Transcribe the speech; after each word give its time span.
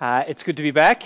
Uh, 0.00 0.24
it's 0.26 0.42
good 0.44 0.56
to 0.56 0.62
be 0.62 0.70
back. 0.70 1.02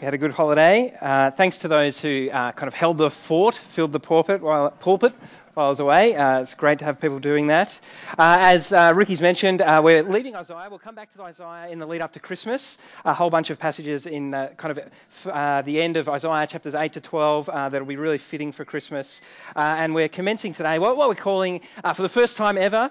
We 0.00 0.04
had 0.06 0.14
a 0.14 0.18
good 0.18 0.30
holiday. 0.30 0.96
Uh, 0.98 1.30
thanks 1.30 1.58
to 1.58 1.68
those 1.68 2.00
who 2.00 2.30
uh, 2.32 2.52
kind 2.52 2.66
of 2.66 2.72
held 2.72 2.96
the 2.96 3.10
fort, 3.10 3.54
filled 3.54 3.92
the 3.92 4.00
pulpit 4.00 4.40
while, 4.40 4.70
pulpit 4.70 5.12
while 5.52 5.66
I 5.66 5.68
was 5.68 5.78
away. 5.78 6.16
Uh, 6.16 6.40
it's 6.40 6.54
great 6.54 6.78
to 6.78 6.86
have 6.86 7.02
people 7.02 7.18
doing 7.18 7.48
that. 7.48 7.78
Uh, 8.18 8.38
as 8.40 8.72
uh, 8.72 8.94
Ricky's 8.96 9.20
mentioned, 9.20 9.60
we're 9.60 10.02
leaving 10.04 10.34
Isaiah. 10.34 10.68
We'll 10.70 10.78
come 10.78 10.94
back 10.94 11.12
to 11.12 11.22
Isaiah 11.22 11.68
in 11.68 11.80
the 11.80 11.86
lead 11.86 12.00
up 12.00 12.14
to 12.14 12.18
Christmas. 12.18 12.78
A 13.04 13.12
whole 13.12 13.28
bunch 13.28 13.50
of 13.50 13.58
passages 13.58 14.06
in 14.06 14.32
kind 14.56 14.78
of 14.78 15.66
the 15.66 15.82
end 15.82 15.98
of 15.98 16.08
Isaiah, 16.08 16.46
chapters 16.46 16.74
8 16.74 16.94
to 16.94 17.02
12, 17.02 17.44
that'll 17.44 17.84
be 17.84 17.96
really 17.96 18.16
fitting 18.16 18.52
for 18.52 18.64
Christmas. 18.64 19.20
and 19.54 19.94
we're 19.94 20.08
commencing 20.08 20.54
today 20.54 20.78
what, 20.78 20.96
what 20.96 21.10
we're 21.10 21.14
calling, 21.14 21.60
for 21.94 22.00
the 22.00 22.08
first 22.08 22.38
time 22.38 22.56
ever, 22.56 22.90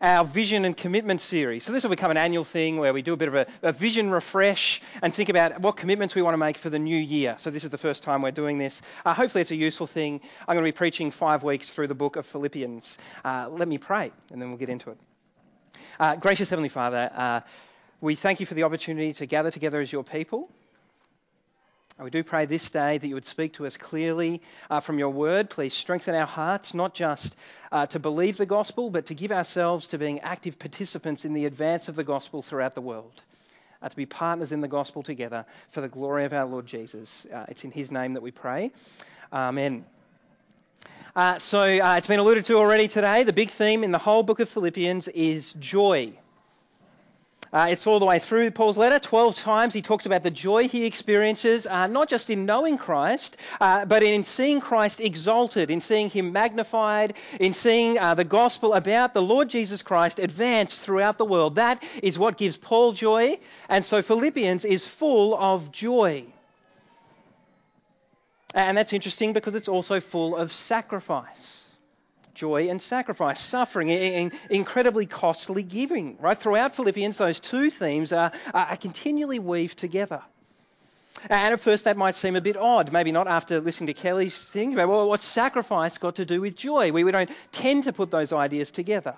our 0.00 0.24
vision 0.24 0.64
and 0.64 0.76
commitment 0.76 1.20
series. 1.20 1.64
So 1.64 1.72
this 1.72 1.82
will 1.82 1.90
become 1.90 2.10
an 2.10 2.16
annual 2.16 2.44
thing 2.44 2.78
where 2.78 2.92
we 2.92 3.02
do 3.02 3.12
a 3.12 3.16
bit 3.16 3.28
of 3.28 3.34
a, 3.34 3.46
a, 3.62 3.72
vision 3.72 4.10
refresh 4.10 4.80
and 5.02 5.14
think 5.14 5.28
about 5.28 5.60
what 5.60 5.76
commitments 5.76 6.14
we 6.14 6.22
want 6.22 6.32
to 6.34 6.38
make 6.38 6.56
for 6.56 6.70
the 6.70 6.78
new 6.78 6.96
year. 6.96 7.36
So 7.38 7.50
this 7.50 7.64
is 7.64 7.70
the 7.70 7.78
first 7.78 8.02
time 8.02 8.22
we're 8.22 8.30
doing 8.30 8.58
this. 8.58 8.82
Uh, 9.04 9.12
hopefully 9.12 9.42
it's 9.42 9.50
a 9.50 9.56
useful 9.56 9.86
thing. 9.86 10.20
I'm 10.48 10.54
going 10.54 10.64
to 10.64 10.72
be 10.72 10.76
preaching 10.76 11.10
five 11.10 11.42
weeks 11.42 11.70
through 11.70 11.88
the 11.88 11.94
book 11.94 12.16
of 12.16 12.26
Philippians. 12.26 12.98
Uh, 13.24 13.48
let 13.50 13.68
me 13.68 13.78
pray 13.78 14.10
and 14.30 14.40
then 14.40 14.48
we'll 14.48 14.58
get 14.58 14.70
into 14.70 14.90
it. 14.90 14.98
Uh, 15.98 16.16
gracious 16.16 16.48
Heavenly 16.48 16.68
Father, 16.68 17.10
uh, 17.14 17.40
we 18.00 18.14
thank 18.14 18.40
you 18.40 18.46
for 18.46 18.54
the 18.54 18.62
opportunity 18.62 19.12
to 19.14 19.26
gather 19.26 19.50
together 19.50 19.80
as 19.80 19.92
your 19.92 20.04
people. 20.04 20.50
We 22.02 22.08
do 22.08 22.24
pray 22.24 22.46
this 22.46 22.70
day 22.70 22.96
that 22.96 23.06
you 23.06 23.14
would 23.14 23.26
speak 23.26 23.52
to 23.54 23.66
us 23.66 23.76
clearly 23.76 24.40
uh, 24.70 24.80
from 24.80 24.98
your 24.98 25.10
word. 25.10 25.50
Please 25.50 25.74
strengthen 25.74 26.14
our 26.14 26.26
hearts, 26.26 26.72
not 26.72 26.94
just 26.94 27.36
uh, 27.70 27.86
to 27.88 27.98
believe 27.98 28.38
the 28.38 28.46
gospel, 28.46 28.88
but 28.88 29.06
to 29.06 29.14
give 29.14 29.30
ourselves 29.30 29.88
to 29.88 29.98
being 29.98 30.20
active 30.20 30.58
participants 30.58 31.26
in 31.26 31.34
the 31.34 31.44
advance 31.44 31.88
of 31.88 31.96
the 31.96 32.04
gospel 32.04 32.40
throughout 32.40 32.74
the 32.74 32.80
world. 32.80 33.22
Uh, 33.82 33.88
to 33.90 33.96
be 33.96 34.06
partners 34.06 34.50
in 34.50 34.62
the 34.62 34.68
gospel 34.68 35.02
together 35.02 35.44
for 35.72 35.82
the 35.82 35.88
glory 35.88 36.24
of 36.24 36.32
our 36.32 36.46
Lord 36.46 36.66
Jesus. 36.66 37.26
Uh, 37.32 37.44
it's 37.48 37.64
in 37.64 37.70
his 37.70 37.90
name 37.90 38.14
that 38.14 38.22
we 38.22 38.30
pray. 38.30 38.70
Amen. 39.30 39.84
Uh, 41.14 41.38
so 41.38 41.60
uh, 41.60 41.96
it's 41.96 42.06
been 42.06 42.18
alluded 42.18 42.46
to 42.46 42.56
already 42.56 42.88
today. 42.88 43.24
The 43.24 43.32
big 43.32 43.50
theme 43.50 43.84
in 43.84 43.90
the 43.90 43.98
whole 43.98 44.22
book 44.22 44.40
of 44.40 44.48
Philippians 44.48 45.08
is 45.08 45.52
joy. 45.54 46.12
Uh, 47.52 47.66
it's 47.68 47.84
all 47.86 47.98
the 47.98 48.06
way 48.06 48.20
through 48.20 48.48
Paul's 48.52 48.78
letter. 48.78 49.00
Twelve 49.00 49.34
times 49.34 49.74
he 49.74 49.82
talks 49.82 50.06
about 50.06 50.22
the 50.22 50.30
joy 50.30 50.68
he 50.68 50.84
experiences, 50.84 51.66
uh, 51.66 51.88
not 51.88 52.08
just 52.08 52.30
in 52.30 52.46
knowing 52.46 52.78
Christ, 52.78 53.36
uh, 53.60 53.84
but 53.86 54.04
in 54.04 54.22
seeing 54.22 54.60
Christ 54.60 55.00
exalted, 55.00 55.68
in 55.68 55.80
seeing 55.80 56.10
him 56.10 56.30
magnified, 56.32 57.14
in 57.40 57.52
seeing 57.52 57.98
uh, 57.98 58.14
the 58.14 58.22
gospel 58.24 58.74
about 58.74 59.14
the 59.14 59.22
Lord 59.22 59.48
Jesus 59.48 59.82
Christ 59.82 60.20
advance 60.20 60.78
throughout 60.78 61.18
the 61.18 61.24
world. 61.24 61.56
That 61.56 61.82
is 62.02 62.18
what 62.18 62.36
gives 62.36 62.56
Paul 62.56 62.92
joy. 62.92 63.40
And 63.68 63.84
so 63.84 64.00
Philippians 64.00 64.64
is 64.64 64.86
full 64.86 65.36
of 65.36 65.72
joy. 65.72 66.26
And 68.54 68.78
that's 68.78 68.92
interesting 68.92 69.32
because 69.32 69.56
it's 69.56 69.68
also 69.68 70.00
full 70.00 70.36
of 70.36 70.52
sacrifice 70.52 71.69
joy 72.40 72.70
and 72.70 72.80
sacrifice, 72.80 73.38
suffering, 73.38 73.90
and 73.90 74.32
incredibly 74.48 75.04
costly 75.04 75.62
giving. 75.62 76.16
Right 76.18 76.40
throughout 76.40 76.74
Philippians, 76.74 77.18
those 77.18 77.38
two 77.38 77.68
themes 77.68 78.12
are, 78.12 78.32
are 78.54 78.76
continually 78.78 79.38
weaved 79.38 79.78
together. 79.78 80.22
And 81.28 81.52
at 81.52 81.60
first, 81.60 81.84
that 81.84 81.98
might 81.98 82.14
seem 82.14 82.36
a 82.36 82.40
bit 82.40 82.56
odd. 82.56 82.92
Maybe 82.92 83.12
not 83.12 83.28
after 83.28 83.60
listening 83.60 83.88
to 83.88 83.94
Kelly's 83.94 84.50
thing 84.50 84.72
about 84.72 84.88
well, 84.88 85.06
what's 85.06 85.24
sacrifice 85.24 85.98
got 85.98 86.16
to 86.16 86.24
do 86.24 86.40
with 86.40 86.56
joy? 86.56 86.92
We, 86.92 87.04
we 87.04 87.12
don't 87.12 87.30
tend 87.52 87.84
to 87.84 87.92
put 87.92 88.10
those 88.10 88.32
ideas 88.32 88.70
together. 88.70 89.14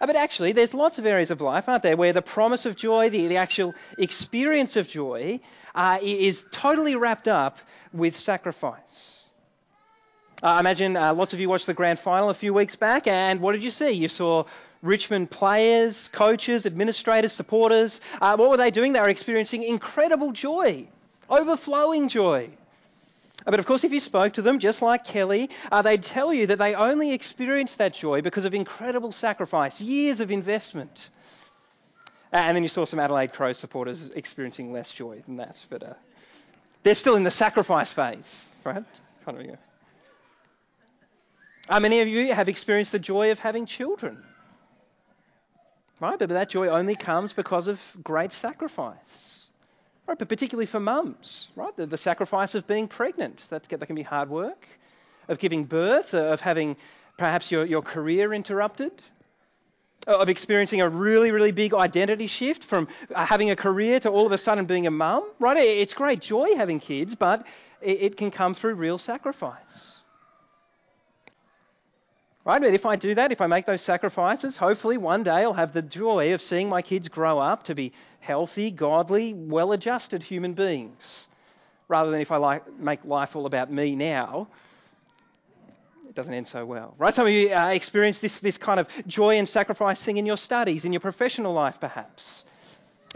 Uh, 0.00 0.06
but 0.06 0.16
actually, 0.16 0.52
there's 0.52 0.72
lots 0.72 0.98
of 0.98 1.04
areas 1.04 1.30
of 1.30 1.42
life, 1.42 1.68
aren't 1.68 1.82
there, 1.82 1.98
where 1.98 2.14
the 2.14 2.22
promise 2.22 2.64
of 2.64 2.76
joy, 2.76 3.10
the, 3.10 3.26
the 3.28 3.36
actual 3.36 3.74
experience 3.98 4.76
of 4.76 4.88
joy, 4.88 5.38
uh, 5.74 5.98
is 6.00 6.46
totally 6.50 6.96
wrapped 6.96 7.28
up 7.28 7.58
with 7.92 8.16
sacrifice. 8.16 9.25
Uh, 10.42 10.48
I 10.48 10.60
imagine 10.60 10.98
uh, 10.98 11.14
lots 11.14 11.32
of 11.32 11.40
you 11.40 11.48
watched 11.48 11.66
the 11.66 11.72
grand 11.72 11.98
final 11.98 12.28
a 12.28 12.34
few 12.34 12.52
weeks 12.52 12.76
back, 12.76 13.06
and 13.06 13.40
what 13.40 13.52
did 13.52 13.64
you 13.64 13.70
see? 13.70 13.92
You 13.92 14.08
saw 14.08 14.44
Richmond 14.82 15.30
players, 15.30 16.08
coaches, 16.08 16.66
administrators, 16.66 17.32
supporters. 17.32 18.02
Uh, 18.20 18.36
what 18.36 18.50
were 18.50 18.58
they 18.58 18.70
doing? 18.70 18.92
They 18.92 19.00
were 19.00 19.08
experiencing 19.08 19.62
incredible 19.62 20.32
joy, 20.32 20.88
overflowing 21.30 22.08
joy. 22.08 22.50
Uh, 23.46 23.50
but 23.50 23.60
of 23.60 23.64
course, 23.64 23.82
if 23.84 23.92
you 23.92 24.00
spoke 24.00 24.34
to 24.34 24.42
them, 24.42 24.58
just 24.58 24.82
like 24.82 25.04
Kelly, 25.04 25.48
uh, 25.72 25.80
they'd 25.80 26.02
tell 26.02 26.34
you 26.34 26.48
that 26.48 26.58
they 26.58 26.74
only 26.74 27.12
experienced 27.12 27.78
that 27.78 27.94
joy 27.94 28.20
because 28.20 28.44
of 28.44 28.54
incredible 28.54 29.12
sacrifice, 29.12 29.80
years 29.80 30.20
of 30.20 30.30
investment. 30.30 31.08
And 32.30 32.54
then 32.54 32.62
you 32.62 32.68
saw 32.68 32.84
some 32.84 32.98
Adelaide 32.98 33.32
Crows 33.32 33.56
supporters 33.56 34.10
experiencing 34.10 34.70
less 34.70 34.92
joy 34.92 35.22
than 35.26 35.38
that. 35.38 35.56
But 35.70 35.98
they're 36.82 36.94
still 36.94 37.16
in 37.16 37.24
the 37.24 37.30
sacrifice 37.30 37.90
phase, 37.90 38.44
right? 38.64 38.84
Kind 39.24 39.40
of, 39.40 39.46
yeah. 39.46 39.56
How 41.68 41.80
many 41.80 42.00
of 42.00 42.06
you 42.06 42.32
have 42.32 42.48
experienced 42.48 42.92
the 42.92 42.98
joy 42.98 43.32
of 43.32 43.40
having 43.40 43.66
children? 43.66 44.22
Right? 45.98 46.18
But 46.18 46.28
that 46.28 46.48
joy 46.48 46.68
only 46.68 46.94
comes 46.94 47.32
because 47.32 47.66
of 47.66 47.80
great 48.04 48.30
sacrifice. 48.30 49.48
Right? 50.06 50.16
But 50.16 50.28
particularly 50.28 50.66
for 50.66 50.78
mums, 50.78 51.48
right? 51.56 51.76
The, 51.76 51.86
the 51.86 51.96
sacrifice 51.96 52.54
of 52.54 52.68
being 52.68 52.86
pregnant. 52.86 53.48
That, 53.50 53.64
that 53.64 53.86
can 53.86 53.96
be 53.96 54.02
hard 54.02 54.30
work. 54.30 54.66
Of 55.28 55.40
giving 55.40 55.64
birth, 55.64 56.14
uh, 56.14 56.18
of 56.18 56.40
having 56.40 56.76
perhaps 57.18 57.50
your, 57.50 57.64
your 57.64 57.82
career 57.82 58.32
interrupted. 58.32 58.92
Uh, 60.06 60.18
of 60.18 60.28
experiencing 60.28 60.82
a 60.82 60.88
really, 60.88 61.32
really 61.32 61.50
big 61.50 61.74
identity 61.74 62.28
shift 62.28 62.62
from 62.62 62.86
having 63.12 63.50
a 63.50 63.56
career 63.56 63.98
to 63.98 64.08
all 64.08 64.24
of 64.24 64.30
a 64.30 64.38
sudden 64.38 64.66
being 64.66 64.86
a 64.86 64.90
mum, 64.90 65.28
right? 65.40 65.56
It's 65.56 65.94
great 65.94 66.20
joy 66.20 66.54
having 66.54 66.78
kids, 66.78 67.16
but 67.16 67.44
it 67.80 68.16
can 68.16 68.30
come 68.30 68.54
through 68.54 68.74
real 68.74 68.98
sacrifice. 68.98 69.95
Right? 72.46 72.62
But 72.62 72.74
if 72.74 72.86
I 72.86 72.94
do 72.94 73.12
that, 73.16 73.32
if 73.32 73.40
I 73.40 73.48
make 73.48 73.66
those 73.66 73.80
sacrifices, 73.80 74.56
hopefully 74.56 74.98
one 74.98 75.24
day 75.24 75.32
I'll 75.32 75.52
have 75.52 75.72
the 75.72 75.82
joy 75.82 76.32
of 76.32 76.40
seeing 76.40 76.68
my 76.68 76.80
kids 76.80 77.08
grow 77.08 77.40
up 77.40 77.64
to 77.64 77.74
be 77.74 77.92
healthy, 78.20 78.70
godly, 78.70 79.34
well 79.34 79.72
adjusted 79.72 80.22
human 80.22 80.52
beings. 80.52 81.26
Rather 81.88 82.12
than 82.12 82.20
if 82.20 82.30
I 82.30 82.36
like, 82.36 82.78
make 82.78 83.04
life 83.04 83.34
all 83.34 83.46
about 83.46 83.72
me 83.72 83.96
now, 83.96 84.46
it 86.08 86.14
doesn't 86.14 86.32
end 86.32 86.46
so 86.46 86.64
well. 86.64 86.94
Right? 86.98 87.12
Some 87.12 87.26
of 87.26 87.32
you 87.32 87.52
uh, 87.52 87.70
experience 87.70 88.18
this, 88.18 88.38
this 88.38 88.58
kind 88.58 88.78
of 88.78 88.86
joy 89.08 89.38
and 89.38 89.48
sacrifice 89.48 90.00
thing 90.00 90.18
in 90.18 90.24
your 90.24 90.36
studies, 90.36 90.84
in 90.84 90.92
your 90.92 91.00
professional 91.00 91.52
life, 91.52 91.80
perhaps. 91.80 92.44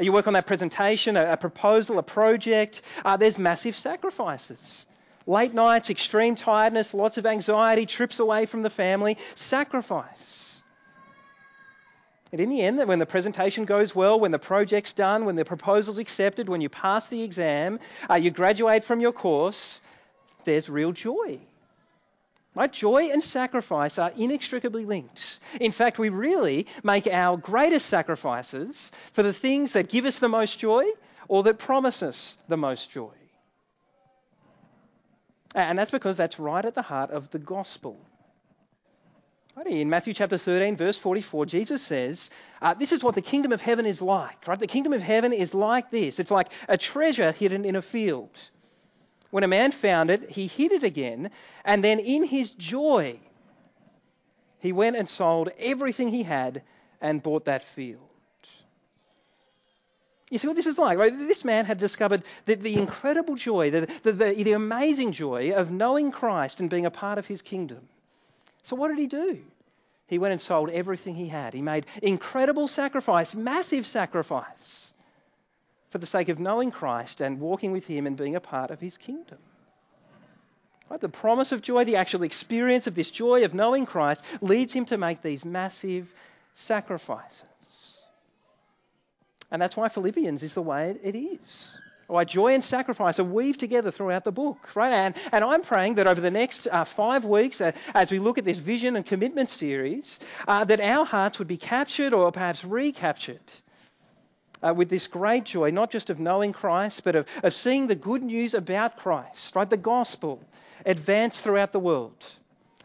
You 0.00 0.10
work 0.10 0.26
on 0.26 0.32
that 0.32 0.48
presentation, 0.48 1.16
a, 1.16 1.34
a 1.34 1.36
proposal, 1.36 2.00
a 2.00 2.02
project. 2.02 2.82
Uh, 3.04 3.16
there's 3.16 3.38
massive 3.38 3.78
sacrifices. 3.78 4.86
Late 5.26 5.54
nights, 5.54 5.90
extreme 5.90 6.34
tiredness, 6.34 6.94
lots 6.94 7.18
of 7.18 7.26
anxiety, 7.26 7.86
trips 7.86 8.20
away 8.20 8.46
from 8.46 8.62
the 8.62 8.70
family, 8.70 9.18
sacrifice. 9.34 10.62
And 12.32 12.40
in 12.40 12.48
the 12.48 12.62
end, 12.62 12.78
when 12.86 13.00
the 13.00 13.06
presentation 13.06 13.64
goes 13.64 13.94
well, 13.94 14.20
when 14.20 14.30
the 14.30 14.38
project's 14.38 14.92
done, 14.92 15.24
when 15.24 15.36
the 15.36 15.44
proposal's 15.44 15.98
accepted, 15.98 16.48
when 16.48 16.60
you 16.60 16.68
pass 16.68 17.08
the 17.08 17.22
exam, 17.22 17.80
uh, 18.08 18.14
you 18.14 18.30
graduate 18.30 18.84
from 18.84 19.00
your 19.00 19.12
course, 19.12 19.80
there's 20.44 20.68
real 20.68 20.92
joy. 20.92 21.40
Right? 22.54 22.72
Joy 22.72 23.10
and 23.12 23.22
sacrifice 23.22 23.98
are 23.98 24.12
inextricably 24.16 24.84
linked. 24.84 25.38
In 25.60 25.70
fact, 25.72 25.98
we 25.98 26.08
really 26.08 26.66
make 26.82 27.06
our 27.06 27.36
greatest 27.36 27.86
sacrifices 27.86 28.90
for 29.12 29.22
the 29.22 29.32
things 29.32 29.72
that 29.74 29.88
give 29.88 30.04
us 30.04 30.18
the 30.18 30.28
most 30.28 30.58
joy 30.58 30.84
or 31.28 31.44
that 31.44 31.58
promise 31.58 32.02
us 32.02 32.36
the 32.48 32.56
most 32.56 32.90
joy. 32.90 33.12
And 35.54 35.78
that's 35.78 35.90
because 35.90 36.16
that's 36.16 36.38
right 36.38 36.64
at 36.64 36.74
the 36.74 36.82
heart 36.82 37.10
of 37.10 37.30
the 37.30 37.38
gospel. 37.38 37.98
In 39.66 39.90
Matthew 39.90 40.14
chapter 40.14 40.38
13, 40.38 40.76
verse 40.76 40.96
44, 40.96 41.44
Jesus 41.44 41.82
says, 41.82 42.30
uh, 42.62 42.72
This 42.72 42.92
is 42.92 43.02
what 43.02 43.14
the 43.14 43.22
kingdom 43.22 43.52
of 43.52 43.60
heaven 43.60 43.84
is 43.84 44.00
like. 44.00 44.46
Right? 44.46 44.58
The 44.58 44.66
kingdom 44.66 44.92
of 44.92 45.02
heaven 45.02 45.32
is 45.32 45.52
like 45.52 45.90
this 45.90 46.18
it's 46.18 46.30
like 46.30 46.48
a 46.68 46.78
treasure 46.78 47.32
hidden 47.32 47.64
in 47.64 47.76
a 47.76 47.82
field. 47.82 48.30
When 49.30 49.44
a 49.44 49.48
man 49.48 49.72
found 49.72 50.10
it, 50.10 50.30
he 50.30 50.46
hid 50.46 50.72
it 50.72 50.82
again, 50.82 51.30
and 51.64 51.84
then 51.84 52.00
in 52.00 52.24
his 52.24 52.52
joy, 52.52 53.20
he 54.58 54.72
went 54.72 54.96
and 54.96 55.08
sold 55.08 55.50
everything 55.58 56.08
he 56.08 56.22
had 56.22 56.62
and 57.00 57.22
bought 57.22 57.44
that 57.44 57.64
field. 57.64 58.09
You 60.30 60.38
see 60.38 60.46
what 60.46 60.56
this 60.56 60.66
is 60.66 60.78
like? 60.78 60.96
Right? 60.96 61.16
This 61.16 61.44
man 61.44 61.64
had 61.66 61.78
discovered 61.78 62.22
the, 62.46 62.54
the 62.54 62.76
incredible 62.76 63.34
joy, 63.34 63.70
the, 63.70 63.88
the, 64.04 64.12
the, 64.12 64.52
amazing 64.52 65.10
joy 65.10 65.52
of 65.52 65.72
knowing 65.72 66.12
Christ 66.12 66.60
and 66.60 66.70
being 66.70 66.86
a 66.86 66.90
part 66.90 67.18
of 67.18 67.26
his 67.26 67.42
kingdom. 67.42 67.88
So, 68.62 68.76
what 68.76 68.88
did 68.88 68.98
he 68.98 69.08
do? 69.08 69.40
He 70.06 70.18
went 70.18 70.32
and 70.32 70.40
sold 70.40 70.70
everything 70.70 71.16
he 71.16 71.28
had. 71.28 71.52
He 71.52 71.62
made 71.62 71.86
incredible 72.02 72.68
sacrifice, 72.68 73.34
massive 73.34 73.86
sacrifice, 73.86 74.92
for 75.90 75.98
the 75.98 76.06
sake 76.06 76.28
of 76.28 76.38
knowing 76.38 76.70
Christ 76.70 77.20
and 77.20 77.40
walking 77.40 77.72
with 77.72 77.86
him 77.86 78.06
and 78.06 78.16
being 78.16 78.36
a 78.36 78.40
part 78.40 78.70
of 78.70 78.80
his 78.80 78.96
kingdom. 78.96 79.38
Right? 80.88 81.00
The 81.00 81.08
promise 81.08 81.50
of 81.50 81.62
joy, 81.62 81.84
the 81.84 81.96
actual 81.96 82.22
experience 82.22 82.86
of 82.86 82.94
this 82.94 83.10
joy 83.10 83.44
of 83.44 83.54
knowing 83.54 83.86
Christ, 83.86 84.22
leads 84.40 84.72
him 84.72 84.84
to 84.86 84.98
make 84.98 85.22
these 85.22 85.44
massive 85.44 86.12
sacrifices. 86.54 87.44
And 89.50 89.60
that's 89.60 89.76
why 89.76 89.88
Philippians 89.88 90.42
is 90.42 90.54
the 90.54 90.62
way 90.62 90.96
it 91.02 91.16
is. 91.16 91.76
Why 92.06 92.24
joy 92.24 92.54
and 92.54 92.64
sacrifice 92.64 93.20
are 93.20 93.24
weaved 93.24 93.60
together 93.60 93.92
throughout 93.92 94.24
the 94.24 94.32
book, 94.32 94.74
right? 94.74 94.92
And, 94.92 95.14
and 95.30 95.44
I'm 95.44 95.62
praying 95.62 95.94
that 95.94 96.08
over 96.08 96.20
the 96.20 96.30
next 96.30 96.66
uh, 96.66 96.84
five 96.84 97.24
weeks, 97.24 97.60
uh, 97.60 97.70
as 97.94 98.10
we 98.10 98.18
look 98.18 98.36
at 98.36 98.44
this 98.44 98.58
vision 98.58 98.96
and 98.96 99.06
commitment 99.06 99.48
series, 99.48 100.18
uh, 100.48 100.64
that 100.64 100.80
our 100.80 101.04
hearts 101.04 101.38
would 101.38 101.46
be 101.46 101.56
captured 101.56 102.12
or 102.12 102.32
perhaps 102.32 102.64
recaptured 102.64 103.40
uh, 104.62 104.74
with 104.76 104.88
this 104.88 105.06
great 105.06 105.44
joy, 105.44 105.70
not 105.70 105.90
just 105.90 106.10
of 106.10 106.18
knowing 106.18 106.52
Christ, 106.52 107.04
but 107.04 107.14
of, 107.14 107.26
of 107.44 107.54
seeing 107.54 107.86
the 107.86 107.94
good 107.94 108.22
news 108.24 108.54
about 108.54 108.96
Christ, 108.96 109.54
right? 109.54 109.70
The 109.70 109.76
gospel 109.76 110.42
advance 110.84 111.40
throughout 111.40 111.72
the 111.72 111.78
world. 111.78 112.24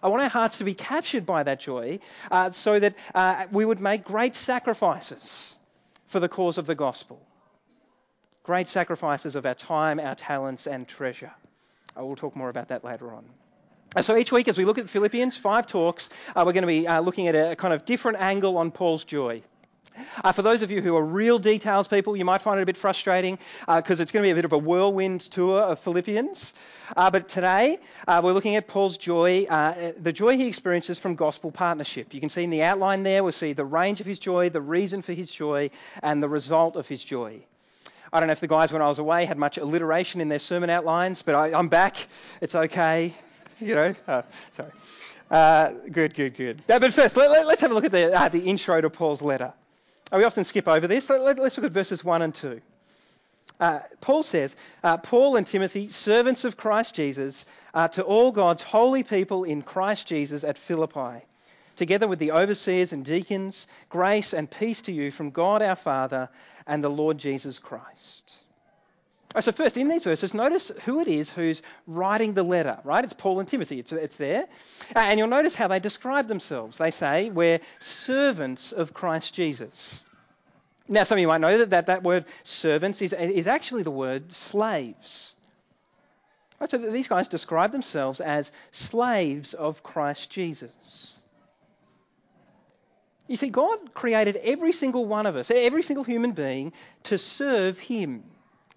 I 0.04 0.10
want 0.10 0.22
our 0.22 0.30
hearts 0.30 0.60
to 0.60 0.64
be 0.64 0.76
captured 0.76 1.26
by 1.26 1.42
that 1.42 1.60
joy 1.60 2.00
uh, 2.30 2.52
so 2.52 2.80
that 2.80 2.94
uh, 3.16 3.48
we 3.52 3.66
would 3.66 3.80
make 3.80 4.04
great 4.04 4.36
sacrifices 4.36 5.56
for 6.08 6.20
the 6.20 6.30
cause 6.30 6.58
of 6.58 6.66
the 6.66 6.76
gospel. 6.76 7.22
Great 8.44 8.68
sacrifices 8.68 9.36
of 9.36 9.46
our 9.46 9.56
time, 9.56 10.00
our 10.00 10.16
talents, 10.16 10.68
and 10.68 10.88
treasure. 10.88 11.32
I 11.96 12.02
will 12.02 12.16
talk 12.16 12.36
more 12.36 12.50
about 12.50 12.68
that 12.68 12.84
later 12.84 13.14
on. 13.14 13.26
So 14.02 14.18
each 14.18 14.32
week, 14.32 14.48
as 14.50 14.58
we 14.58 14.66
look 14.66 14.78
at 14.78 14.90
Philippians, 14.90 15.38
five 15.38 15.68
talks, 15.68 16.10
uh, 16.36 16.44
we're 16.46 16.52
going 16.52 16.64
to 16.64 16.68
be 16.68 16.86
uh, 16.86 17.00
looking 17.00 17.28
at 17.30 17.36
a 17.36 17.56
kind 17.56 17.74
of 17.74 17.86
different 17.86 18.20
angle 18.20 18.58
on 18.58 18.72
Paul's 18.72 19.06
joy. 19.06 19.42
Uh, 20.24 20.32
for 20.32 20.42
those 20.42 20.62
of 20.62 20.72
you 20.72 20.82
who 20.82 20.96
are 20.96 21.04
real 21.04 21.40
details 21.40 21.88
people, 21.88 22.16
you 22.16 22.26
might 22.26 22.42
find 22.42 22.60
it 22.60 22.64
a 22.64 22.66
bit 22.66 22.78
frustrating 22.78 23.38
because 23.68 24.00
uh, 24.00 24.04
it's 24.04 24.12
going 24.12 24.24
to 24.24 24.28
be 24.28 24.32
a 24.32 24.36
bit 24.36 24.46
of 24.46 24.54
a 24.54 24.58
whirlwind 24.58 25.22
tour 25.22 25.62
of 25.62 25.80
Philippians. 25.80 26.54
Uh, 26.96 27.10
but 27.10 27.28
today, 27.28 27.80
uh, 28.08 28.22
we're 28.24 28.34
looking 28.34 28.56
at 28.56 28.68
Paul's 28.68 28.98
joy, 28.98 29.46
uh, 29.50 29.92
the 30.02 30.14
joy 30.14 30.38
he 30.38 30.48
experiences 30.48 30.98
from 30.98 31.16
gospel 31.16 31.52
partnership. 31.52 32.14
You 32.14 32.20
can 32.20 32.30
see 32.30 32.44
in 32.44 32.50
the 32.50 32.64
outline 32.64 33.04
there, 33.04 33.24
we'll 33.24 33.32
see 33.32 33.54
the 33.54 33.66
range 33.66 34.00
of 34.00 34.06
his 34.06 34.20
joy, 34.20 34.50
the 34.50 34.62
reason 34.62 35.02
for 35.02 35.14
his 35.14 35.32
joy, 35.32 35.70
and 36.04 36.22
the 36.22 36.30
result 36.30 36.76
of 36.76 36.88
his 36.88 37.04
joy. 37.04 37.40
I 38.14 38.20
don't 38.20 38.28
know 38.28 38.34
if 38.34 38.40
the 38.40 38.48
guys, 38.48 38.72
when 38.72 38.82
I 38.82 38.88
was 38.88 39.00
away, 39.00 39.26
had 39.26 39.38
much 39.38 39.58
alliteration 39.58 40.22
in 40.22 40.30
their 40.30 40.40
sermon 40.40 40.70
outlines, 40.70 41.22
but 41.22 41.36
I, 41.36 41.58
am 41.58 41.68
back. 41.68 41.98
It's 42.42 42.56
okay. 42.56 43.14
You 43.60 43.74
know, 43.74 43.96
uh, 44.06 44.22
sorry. 44.52 45.80
good, 45.92 46.14
good, 46.14 46.36
good. 46.36 46.62
but 46.68 46.94
first, 46.94 47.16
let, 47.16 47.32
us 47.48 47.60
have 47.62 47.72
a 47.72 47.74
look 47.74 47.86
at 47.86 47.92
the, 47.92 48.30
the 48.32 48.46
intro 48.46 48.82
to 48.82 48.90
Paul's 48.90 49.22
letter. 49.22 49.54
We 50.12 50.24
often 50.24 50.44
skip 50.44 50.68
over 50.68 50.88
this. 50.88 51.10
Let, 51.10 51.40
us 51.40 51.58
look 51.58 51.66
at 51.66 51.72
verses 51.72 52.04
1 52.04 52.22
and 52.22 52.34
2. 52.34 52.62
Uh, 53.60 53.80
Paul 54.02 54.22
says, 54.22 54.56
uh, 54.84 54.98
Paul 54.98 55.38
and 55.38 55.48
Timothy, 55.48 55.90
servants 55.90 56.44
of 56.44 56.58
Christ 56.58 56.94
Jesus, 56.96 57.46
uh, 57.74 57.88
to 57.90 58.04
all 58.04 58.32
God's 58.32 58.62
holy 58.62 59.04
people 59.04 59.46
in 59.46 59.62
Christ 59.62 60.08
Jesus 60.08 60.44
at 60.44 60.58
Philippi, 60.58 61.26
together 61.76 62.08
with 62.08 62.20
the 62.20 62.32
overseers 62.32 62.92
and 62.92 63.04
deacons, 63.06 63.68
grace 63.90 64.34
and 64.34 64.52
peace 64.52 64.82
to 64.84 64.92
you 64.92 65.10
from 65.12 65.32
God 65.32 65.62
our 65.62 65.76
Father 65.76 66.30
and 66.68 66.84
the 66.84 66.90
Lord 66.90 67.18
Jesus 67.18 67.60
Christ. 67.60 68.34
Right, 69.36 69.44
so 69.44 69.52
first, 69.52 69.76
in 69.76 69.90
these 69.90 70.04
verses, 70.04 70.34
notice 70.34 70.72
who 70.86 71.02
it 71.02 71.10
is 71.10 71.30
who's 71.30 71.62
writing 71.88 72.34
the 72.34 72.44
letter, 72.44 72.80
right? 72.86 73.04
It's 73.04 73.12
Paul 73.12 73.42
and 73.42 73.50
Timothy. 73.50 73.80
It's, 73.80 73.92
it's 73.92 74.16
there. 74.16 74.46
Uh, 74.96 75.00
and 75.00 75.20
you'll 75.20 75.28
notice 75.28 75.54
how 75.54 75.68
they 75.68 75.80
describe 75.80 76.30
themselves. 76.30 76.78
They 76.78 76.90
say, 76.90 77.30
we're 77.30 77.60
servants 77.80 78.72
of 78.72 78.94
Christ 78.94 79.34
Jesus. 79.34 80.06
Now, 80.88 81.04
some 81.04 81.18
of 81.18 81.20
you 81.20 81.28
might 81.28 81.42
know 81.42 81.58
that 81.58 81.72
that, 81.72 81.88
that 81.88 82.04
word 82.04 82.24
servants 82.44 83.02
is, 83.02 83.12
is 83.12 83.46
actually 83.46 83.84
the 83.84 83.92
word 83.92 84.34
slaves. 84.34 85.36
Right, 86.62 86.72
so 86.72 86.78
these 86.78 87.10
guys 87.10 87.28
describe 87.28 87.74
themselves 87.74 88.22
as 88.22 88.54
slaves 88.72 89.54
of 89.54 89.84
Christ 89.84 90.30
Jesus. 90.30 91.16
You 93.28 93.36
see, 93.36 93.50
God 93.50 93.94
created 93.94 94.38
every 94.38 94.72
single 94.72 95.06
one 95.06 95.26
of 95.26 95.36
us, 95.36 95.52
every 95.52 95.84
single 95.84 96.06
human 96.06 96.32
being, 96.32 96.72
to 97.04 97.18
serve 97.18 97.78
Him 97.78 98.24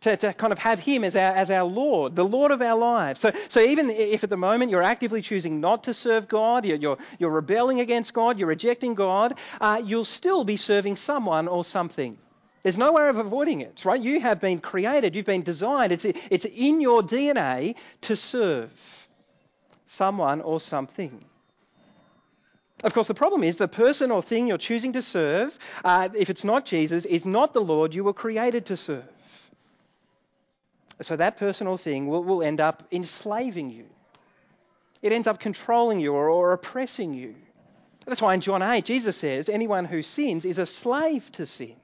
to, 0.02 0.16
to 0.16 0.32
kind 0.32 0.52
of 0.52 0.58
have 0.58 0.78
Him 0.80 1.04
as 1.04 1.16
our, 1.16 1.34
as 1.34 1.50
our 1.50 1.64
Lord, 1.64 2.14
the 2.14 2.24
Lord 2.24 2.50
of 2.50 2.62
our 2.62 2.78
lives. 2.78 3.20
So, 3.20 3.32
so 3.48 3.60
even 3.60 3.90
if 3.90 4.24
at 4.24 4.30
the 4.30 4.36
moment 4.36 4.70
you're 4.70 4.82
actively 4.82 5.22
choosing 5.22 5.60
not 5.60 5.84
to 5.84 5.94
serve 5.94 6.28
God, 6.28 6.64
you're, 6.64 6.76
you're, 6.76 6.98
you're 7.18 7.30
rebelling 7.30 7.80
against 7.80 8.14
God, 8.14 8.38
you're 8.38 8.48
rejecting 8.48 8.94
God, 8.94 9.38
uh, 9.60 9.82
you'll 9.84 10.04
still 10.04 10.44
be 10.44 10.56
serving 10.56 10.96
someone 10.96 11.48
or 11.48 11.64
something. 11.64 12.16
There's 12.62 12.78
no 12.78 12.92
way 12.92 13.08
of 13.08 13.16
avoiding 13.16 13.60
it, 13.60 13.84
right? 13.84 14.00
You 14.00 14.20
have 14.20 14.40
been 14.40 14.60
created, 14.60 15.16
you've 15.16 15.26
been 15.26 15.42
designed, 15.42 15.92
it's, 15.92 16.04
it's 16.04 16.44
in 16.44 16.80
your 16.80 17.02
DNA 17.02 17.76
to 18.02 18.16
serve 18.16 18.70
someone 19.86 20.40
or 20.40 20.60
something. 20.60 21.24
Of 22.84 22.94
course, 22.94 23.08
the 23.08 23.14
problem 23.14 23.42
is 23.42 23.56
the 23.56 23.66
person 23.66 24.12
or 24.12 24.22
thing 24.22 24.46
you're 24.46 24.58
choosing 24.58 24.92
to 24.92 25.02
serve, 25.02 25.58
uh, 25.84 26.10
if 26.14 26.30
it's 26.30 26.44
not 26.44 26.64
Jesus, 26.64 27.04
is 27.06 27.26
not 27.26 27.52
the 27.52 27.60
Lord 27.60 27.92
you 27.92 28.04
were 28.04 28.12
created 28.12 28.66
to 28.66 28.76
serve. 28.76 29.04
So 31.00 31.16
that 31.16 31.36
personal 31.36 31.76
thing 31.76 32.08
will, 32.08 32.24
will 32.24 32.42
end 32.42 32.60
up 32.60 32.82
enslaving 32.90 33.70
you. 33.70 33.84
It 35.00 35.12
ends 35.12 35.28
up 35.28 35.38
controlling 35.38 36.00
you 36.00 36.12
or, 36.12 36.28
or 36.28 36.52
oppressing 36.52 37.14
you. 37.14 37.34
That's 38.04 38.22
why 38.22 38.34
in 38.34 38.40
John 38.40 38.62
8, 38.62 38.84
Jesus 38.84 39.16
says, 39.16 39.48
anyone 39.48 39.84
who 39.84 40.02
sins 40.02 40.44
is 40.44 40.58
a 40.58 40.66
slave 40.66 41.30
to 41.32 41.46
sin. 41.46 41.76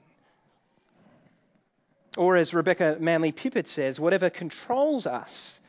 Or 2.17 2.37
as 2.37 2.55
Rebecca 2.55 2.97
Manley 2.99 3.33
Pippert 3.33 3.67
says, 3.67 4.01
whatever 4.01 4.31
controls 4.31 5.07
us 5.07 5.61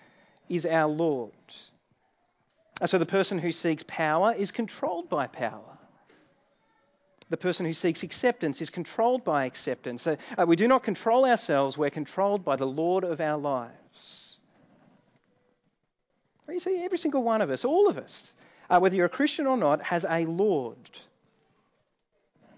is 0.48 0.66
our 0.66 0.88
Lord. 0.88 1.34
so 2.86 2.98
the 2.98 3.06
person 3.06 3.40
who 3.40 3.52
seeks 3.52 3.84
power 3.88 4.34
is 4.34 4.52
controlled 4.52 5.10
by 5.10 5.28
power. 5.28 5.78
The 7.30 7.38
person 7.38 7.66
who 7.66 7.74
seeks 7.74 8.04
acceptance 8.04 8.62
is 8.62 8.70
controlled 8.70 9.24
by 9.24 9.46
acceptance. 9.46 10.04
So, 10.04 10.18
uh, 10.38 10.46
we 10.46 10.56
do 10.56 10.68
not 10.68 10.84
control 10.84 11.26
ourselves, 11.26 11.78
we're 11.78 11.90
controlled 11.90 12.46
by 12.46 12.56
the 12.56 12.68
Lord 12.68 13.04
of 13.04 13.20
our 13.20 13.38
lives. 13.38 14.40
You 16.48 16.60
see, 16.60 16.84
every 16.84 17.00
single 17.00 17.24
one 17.24 17.42
of 17.42 17.50
us, 17.50 17.66
all 17.66 17.90
of 17.90 17.98
us, 17.98 18.32
uh, 18.70 18.80
whether 18.80 18.96
you're 18.96 19.08
a 19.08 19.10
Christian 19.10 19.48
or 19.48 19.58
not, 19.58 19.82
has 19.82 20.06
a 20.08 20.26
Lord. 20.26 20.78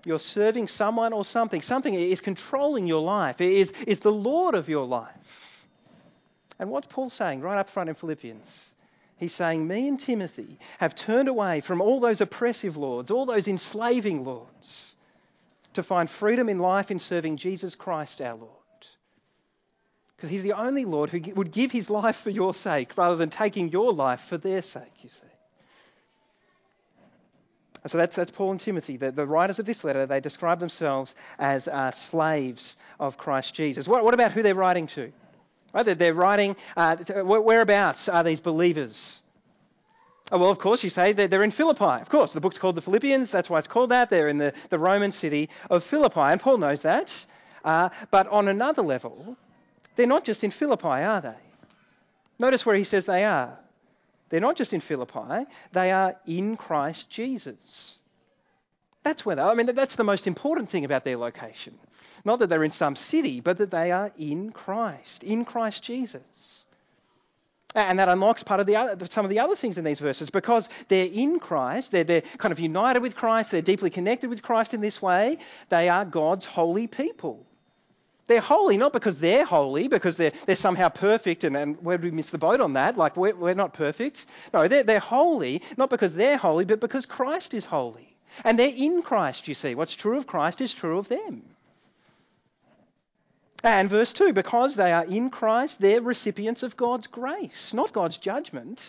You're 0.05 0.19
serving 0.19 0.67
someone 0.67 1.13
or 1.13 1.25
something. 1.25 1.61
Something 1.61 1.93
is 1.93 2.21
controlling 2.21 2.87
your 2.87 3.01
life, 3.01 3.41
it 3.41 3.51
is, 3.51 3.73
is 3.85 3.99
the 3.99 4.11
Lord 4.11 4.55
of 4.55 4.69
your 4.69 4.85
life. 4.85 5.57
And 6.59 6.69
what's 6.69 6.87
Paul 6.87 7.09
saying 7.09 7.41
right 7.41 7.59
up 7.59 7.69
front 7.69 7.89
in 7.89 7.95
Philippians? 7.95 8.73
He's 9.17 9.33
saying, 9.33 9.67
Me 9.67 9.87
and 9.87 9.99
Timothy 9.99 10.59
have 10.77 10.95
turned 10.95 11.27
away 11.27 11.61
from 11.61 11.81
all 11.81 11.99
those 11.99 12.21
oppressive 12.21 12.77
lords, 12.77 13.09
all 13.11 13.25
those 13.25 13.47
enslaving 13.47 14.23
lords, 14.23 14.95
to 15.73 15.83
find 15.83 16.09
freedom 16.09 16.49
in 16.49 16.59
life 16.59 16.91
in 16.91 16.99
serving 16.99 17.37
Jesus 17.37 17.75
Christ 17.75 18.21
our 18.21 18.35
Lord. 18.35 18.51
Because 20.15 20.29
he's 20.29 20.43
the 20.43 20.53
only 20.53 20.85
Lord 20.85 21.09
who 21.09 21.19
would 21.33 21.51
give 21.51 21.71
his 21.71 21.89
life 21.89 22.17
for 22.17 22.31
your 22.31 22.53
sake 22.53 22.97
rather 22.97 23.15
than 23.15 23.29
taking 23.29 23.69
your 23.69 23.93
life 23.93 24.21
for 24.21 24.37
their 24.37 24.61
sake, 24.61 25.03
you 25.03 25.09
see. 25.09 25.27
So 27.85 27.97
that's, 27.97 28.15
that's 28.15 28.31
Paul 28.31 28.51
and 28.51 28.59
Timothy. 28.59 28.97
The, 28.97 29.11
the 29.11 29.25
writers 29.25 29.59
of 29.59 29.65
this 29.65 29.83
letter, 29.83 30.05
they 30.05 30.19
describe 30.19 30.59
themselves 30.59 31.15
as 31.39 31.67
uh, 31.67 31.91
slaves 31.91 32.75
of 32.99 33.17
Christ 33.17 33.53
Jesus. 33.53 33.87
What, 33.87 34.03
what 34.03 34.13
about 34.13 34.31
who 34.31 34.43
they're 34.43 34.55
writing 34.55 34.87
to? 34.87 35.11
Right? 35.73 35.97
They're 35.97 36.13
writing, 36.13 36.55
uh, 36.75 36.95
whereabouts 36.97 38.09
are 38.09 38.23
these 38.23 38.39
believers? 38.39 39.21
Oh, 40.31 40.39
well, 40.39 40.49
of 40.49 40.59
course, 40.59 40.83
you 40.83 40.89
say 40.89 41.13
they're 41.13 41.43
in 41.43 41.51
Philippi. 41.51 42.01
Of 42.01 42.09
course, 42.09 42.33
the 42.33 42.41
book's 42.41 42.57
called 42.57 42.75
the 42.75 42.81
Philippians. 42.81 43.31
That's 43.31 43.49
why 43.49 43.59
it's 43.59 43.67
called 43.67 43.91
that. 43.91 44.09
They're 44.09 44.27
in 44.27 44.37
the, 44.37 44.53
the 44.69 44.79
Roman 44.79 45.11
city 45.11 45.49
of 45.69 45.83
Philippi. 45.83 46.19
And 46.19 46.41
Paul 46.41 46.57
knows 46.57 46.81
that. 46.81 47.25
Uh, 47.63 47.89
but 48.11 48.27
on 48.27 48.47
another 48.47 48.81
level, 48.81 49.37
they're 49.95 50.07
not 50.07 50.25
just 50.25 50.43
in 50.43 50.51
Philippi, 50.51 50.87
are 50.87 51.21
they? 51.21 51.35
Notice 52.39 52.65
where 52.65 52.75
he 52.75 52.83
says 52.83 53.05
they 53.05 53.23
are. 53.23 53.57
They're 54.29 54.41
not 54.41 54.57
just 54.57 54.73
in 54.73 54.81
Philippi, 54.81 55.45
they 55.71 55.91
are 55.91 56.17
in 56.25 56.57
Christ 56.57 57.09
Jesus. 57.09 57.99
That's 59.07 59.25
where 59.25 59.37
they 59.37 59.41
are. 59.41 59.51
I 59.51 59.55
mean, 59.55 59.67
that's 59.67 59.95
the 59.95 60.03
most 60.03 60.27
important 60.27 60.69
thing 60.69 60.83
about 60.83 61.05
their 61.05 61.15
location. 61.15 61.73
Not 62.25 62.39
that 62.39 62.47
they're 62.47 62.65
in 62.65 62.71
some 62.71 62.97
city, 62.97 63.39
but 63.39 63.57
that 63.59 63.71
they 63.71 63.93
are 63.93 64.11
in 64.17 64.51
Christ, 64.51 65.23
in 65.23 65.45
Christ 65.45 65.81
Jesus. 65.81 66.65
And 67.73 67.99
that 67.99 68.09
unlocks 68.09 68.43
part 68.43 68.59
of 68.59 68.67
the 68.67 68.75
other, 68.75 69.05
some 69.05 69.23
of 69.23 69.29
the 69.29 69.39
other 69.39 69.55
things 69.55 69.77
in 69.77 69.85
these 69.85 69.99
verses 69.99 70.29
because 70.29 70.67
they're 70.89 71.05
in 71.09 71.39
Christ, 71.39 71.91
they're, 71.91 72.03
they're 72.03 72.23
kind 72.37 72.51
of 72.51 72.59
united 72.59 73.01
with 73.01 73.15
Christ, 73.15 73.51
they're 73.51 73.61
deeply 73.61 73.89
connected 73.89 74.29
with 74.29 74.43
Christ 74.43 74.73
in 74.73 74.81
this 74.81 75.01
way. 75.01 75.37
They 75.69 75.87
are 75.87 76.03
God's 76.03 76.43
holy 76.43 76.87
people. 76.87 77.45
They're 78.27 78.41
holy 78.41 78.75
not 78.75 78.91
because 78.91 79.19
they're 79.19 79.45
holy, 79.45 79.87
because 79.87 80.17
they're, 80.17 80.33
they're 80.45 80.55
somehow 80.55 80.89
perfect, 80.89 81.45
and, 81.45 81.55
and 81.55 81.81
where 81.81 81.97
did 81.97 82.03
we 82.03 82.11
miss 82.11 82.29
the 82.29 82.37
boat 82.37 82.59
on 82.59 82.73
that? 82.73 82.97
Like, 82.97 83.15
we're, 83.15 83.35
we're 83.35 83.53
not 83.53 83.73
perfect. 83.73 84.25
No, 84.53 84.67
they're, 84.67 84.83
they're 84.83 84.99
holy 84.99 85.61
not 85.77 85.89
because 85.89 86.13
they're 86.13 86.35
holy, 86.35 86.65
but 86.65 86.81
because 86.81 87.05
Christ 87.05 87.53
is 87.53 87.63
holy. 87.63 88.16
And 88.43 88.57
they're 88.57 88.67
in 88.67 89.01
Christ, 89.01 89.47
you 89.47 89.53
see. 89.53 89.75
What's 89.75 89.95
true 89.95 90.17
of 90.17 90.27
Christ 90.27 90.61
is 90.61 90.73
true 90.73 90.97
of 90.97 91.07
them. 91.07 91.43
And 93.63 93.89
verse 93.89 94.13
2 94.13 94.33
because 94.33 94.75
they 94.75 94.93
are 94.93 95.05
in 95.05 95.29
Christ, 95.29 95.81
they're 95.81 96.01
recipients 96.01 96.63
of 96.63 96.77
God's 96.77 97.07
grace, 97.07 97.73
not 97.73 97.93
God's 97.93 98.17
judgment. 98.17 98.81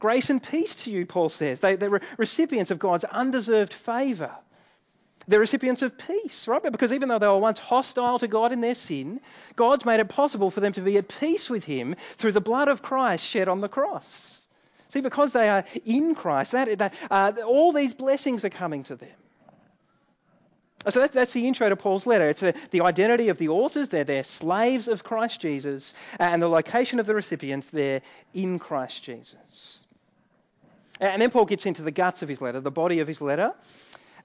Grace 0.00 0.30
and 0.30 0.42
peace 0.42 0.74
to 0.74 0.90
you, 0.90 1.06
Paul 1.06 1.28
says. 1.28 1.60
They, 1.60 1.76
are 1.76 2.00
recipients 2.18 2.72
of 2.72 2.80
God's 2.80 3.04
undeserved 3.04 3.72
favour. 3.72 4.32
They're 5.28 5.38
recipients 5.38 5.82
of 5.82 5.96
peace, 5.96 6.48
right? 6.48 6.60
Because 6.60 6.92
even 6.92 7.08
though 7.08 7.20
they 7.20 7.28
were 7.28 7.38
once 7.38 7.60
hostile 7.60 8.18
to 8.18 8.26
God 8.26 8.50
in 8.50 8.60
their 8.60 8.74
sin, 8.74 9.20
God's 9.54 9.84
made 9.84 10.00
it 10.00 10.08
possible 10.08 10.50
for 10.50 10.58
them 10.58 10.72
to 10.72 10.80
be 10.80 10.98
at 10.98 11.06
peace 11.06 11.48
with 11.48 11.64
Him 11.64 11.94
through 12.16 12.32
the 12.32 12.40
blood 12.40 12.68
of 12.68 12.82
Christ 12.82 13.24
shed 13.24 13.46
on 13.46 13.60
the 13.60 13.68
cross. 13.68 14.41
See, 14.92 15.00
because 15.00 15.32
they 15.32 15.48
are 15.48 15.64
in 15.86 16.14
Christ, 16.14 16.52
that, 16.52 16.76
that 16.78 16.92
uh, 17.10 17.32
all 17.46 17.72
these 17.72 17.94
blessings 17.94 18.44
are 18.44 18.50
coming 18.50 18.84
to 18.84 18.96
them. 18.96 19.08
So 20.90 21.00
that's, 21.00 21.14
that's 21.14 21.32
the 21.32 21.46
intro 21.46 21.68
to 21.70 21.76
Paul's 21.76 22.06
letter. 22.06 22.28
It's 22.28 22.42
a, 22.42 22.52
the 22.72 22.82
identity 22.82 23.28
of 23.28 23.38
the 23.38 23.48
authors, 23.48 23.88
they're, 23.88 24.04
they're 24.04 24.24
slaves 24.24 24.88
of 24.88 25.02
Christ 25.02 25.40
Jesus, 25.40 25.94
and 26.18 26.42
the 26.42 26.48
location 26.48 27.00
of 27.00 27.06
the 27.06 27.14
recipients, 27.14 27.70
they're 27.70 28.02
in 28.34 28.58
Christ 28.58 29.02
Jesus. 29.02 29.78
And 31.00 31.22
then 31.22 31.30
Paul 31.30 31.46
gets 31.46 31.64
into 31.64 31.82
the 31.82 31.90
guts 31.90 32.20
of 32.20 32.28
his 32.28 32.42
letter, 32.42 32.60
the 32.60 32.70
body 32.70 33.00
of 33.00 33.08
his 33.08 33.22
letter. 33.22 33.54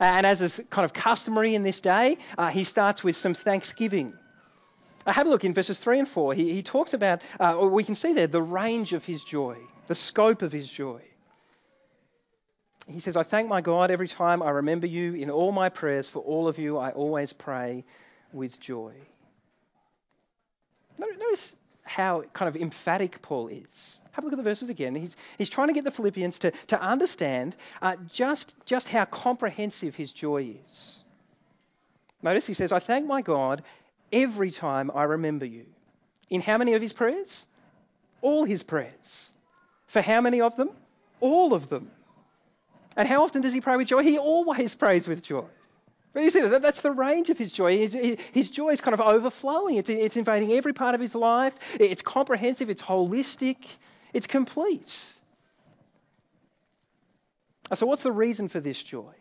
And 0.02 0.26
as 0.26 0.42
is 0.42 0.62
kind 0.70 0.84
of 0.84 0.94
customary 0.94 1.56
in 1.56 1.64
this 1.64 1.80
day, 1.80 2.18
uh, 2.38 2.50
he 2.50 2.66
starts 2.66 3.04
with 3.04 3.16
some 3.16 3.34
thanksgiving. 3.34 4.14
Uh, 5.08 5.14
have 5.14 5.26
a 5.26 5.30
look 5.30 5.46
in 5.46 5.54
verses 5.54 5.80
3 5.80 6.00
and 6.00 6.08
4. 6.08 6.34
He, 6.34 6.54
he 6.54 6.62
talks 6.62 6.94
about, 6.94 7.22
uh, 7.40 7.58
we 7.72 7.84
can 7.86 7.96
see 7.96 8.12
there, 8.12 8.28
the 8.28 8.42
range 8.42 8.92
of 8.92 9.06
his 9.06 9.24
joy, 9.24 9.58
the 9.88 9.96
scope 9.96 10.42
of 10.42 10.52
his 10.52 10.70
joy. 10.70 11.02
He 12.90 13.00
says, 13.00 13.16
I 13.18 13.24
thank 13.24 13.48
my 13.48 13.62
God 13.62 13.90
every 13.90 14.08
time 14.08 14.44
I 14.44 14.50
remember 14.50 14.86
you. 14.86 15.14
In 15.14 15.30
all 15.30 15.52
my 15.52 15.70
prayers 15.70 16.08
for 16.08 16.20
all 16.20 16.48
of 16.48 16.58
you, 16.58 16.78
I 16.78 16.92
always 16.92 17.34
pray 17.34 17.86
with 18.34 18.60
joy. 18.60 18.94
Notice 20.98 21.56
how 21.84 22.24
kind 22.34 22.50
of 22.50 22.62
emphatic 22.62 23.22
Paul 23.22 23.48
is. 23.48 24.00
Have 24.12 24.24
a 24.24 24.28
look 24.28 24.34
at 24.34 24.38
the 24.38 24.44
verses 24.44 24.70
again. 24.70 24.96
He's, 24.96 25.16
he's 25.38 25.50
trying 25.50 25.68
to 25.68 25.74
get 25.74 25.84
the 25.84 25.92
Philippians 25.92 26.40
to, 26.40 26.52
to 26.68 26.82
understand 26.82 27.56
uh, 27.82 27.96
just, 28.12 28.56
just 28.66 28.90
how 28.90 29.06
comprehensive 29.06 29.96
his 29.96 30.12
joy 30.12 30.56
is. 30.66 30.98
Notice 32.22 32.46
he 32.46 32.54
says, 32.54 32.72
I 32.72 32.80
thank 32.80 33.06
my 33.06 33.22
God 33.22 33.64
every 34.12 34.52
time 34.52 34.92
I 34.94 35.04
remember 35.04 35.46
you. 35.46 35.66
In 36.30 36.42
how 36.42 36.58
many 36.58 36.74
of 36.74 36.82
his 36.82 36.94
prayers? 36.94 37.46
All 38.22 38.44
his 38.44 38.64
prayers. 38.64 39.32
For 39.88 40.02
how 40.02 40.22
many 40.22 40.42
of 40.42 40.56
them? 40.58 40.70
All 41.20 41.54
of 41.54 41.70
them. 41.70 41.92
And 42.96 43.08
how 43.08 43.24
often 43.24 43.42
does 43.42 43.54
he 43.54 43.62
pray 43.62 43.78
with 43.78 43.88
joy? 43.88 44.04
He 44.04 44.18
always 44.18 44.74
prays 44.74 45.08
with 45.08 45.22
joy. 45.22 45.46
But 46.14 46.24
you 46.24 46.32
see, 46.32 46.42
that, 46.42 46.64
that's 46.64 46.82
the 46.82 46.92
range 46.92 47.30
of 47.30 47.38
his 47.38 47.52
joy. 47.52 47.78
His, 47.78 48.18
his 48.34 48.50
joy 48.50 48.70
is 48.70 48.82
kind 48.82 48.96
of 48.96 49.02
overflowing. 49.02 49.76
It's, 49.76 49.90
it's 49.90 50.18
invading 50.18 50.52
every 50.54 50.74
part 50.74 50.96
of 50.96 51.02
his 51.02 51.14
life. 51.14 51.54
It's 51.80 52.02
comprehensive. 52.02 52.72
It's 52.72 52.82
holistic. 52.82 53.58
It's 54.14 54.26
complete. 54.26 55.06
So, 57.76 57.86
what's 57.86 58.02
the 58.02 58.12
reason 58.12 58.48
for 58.48 58.60
this 58.60 58.82
joy? 58.82 59.14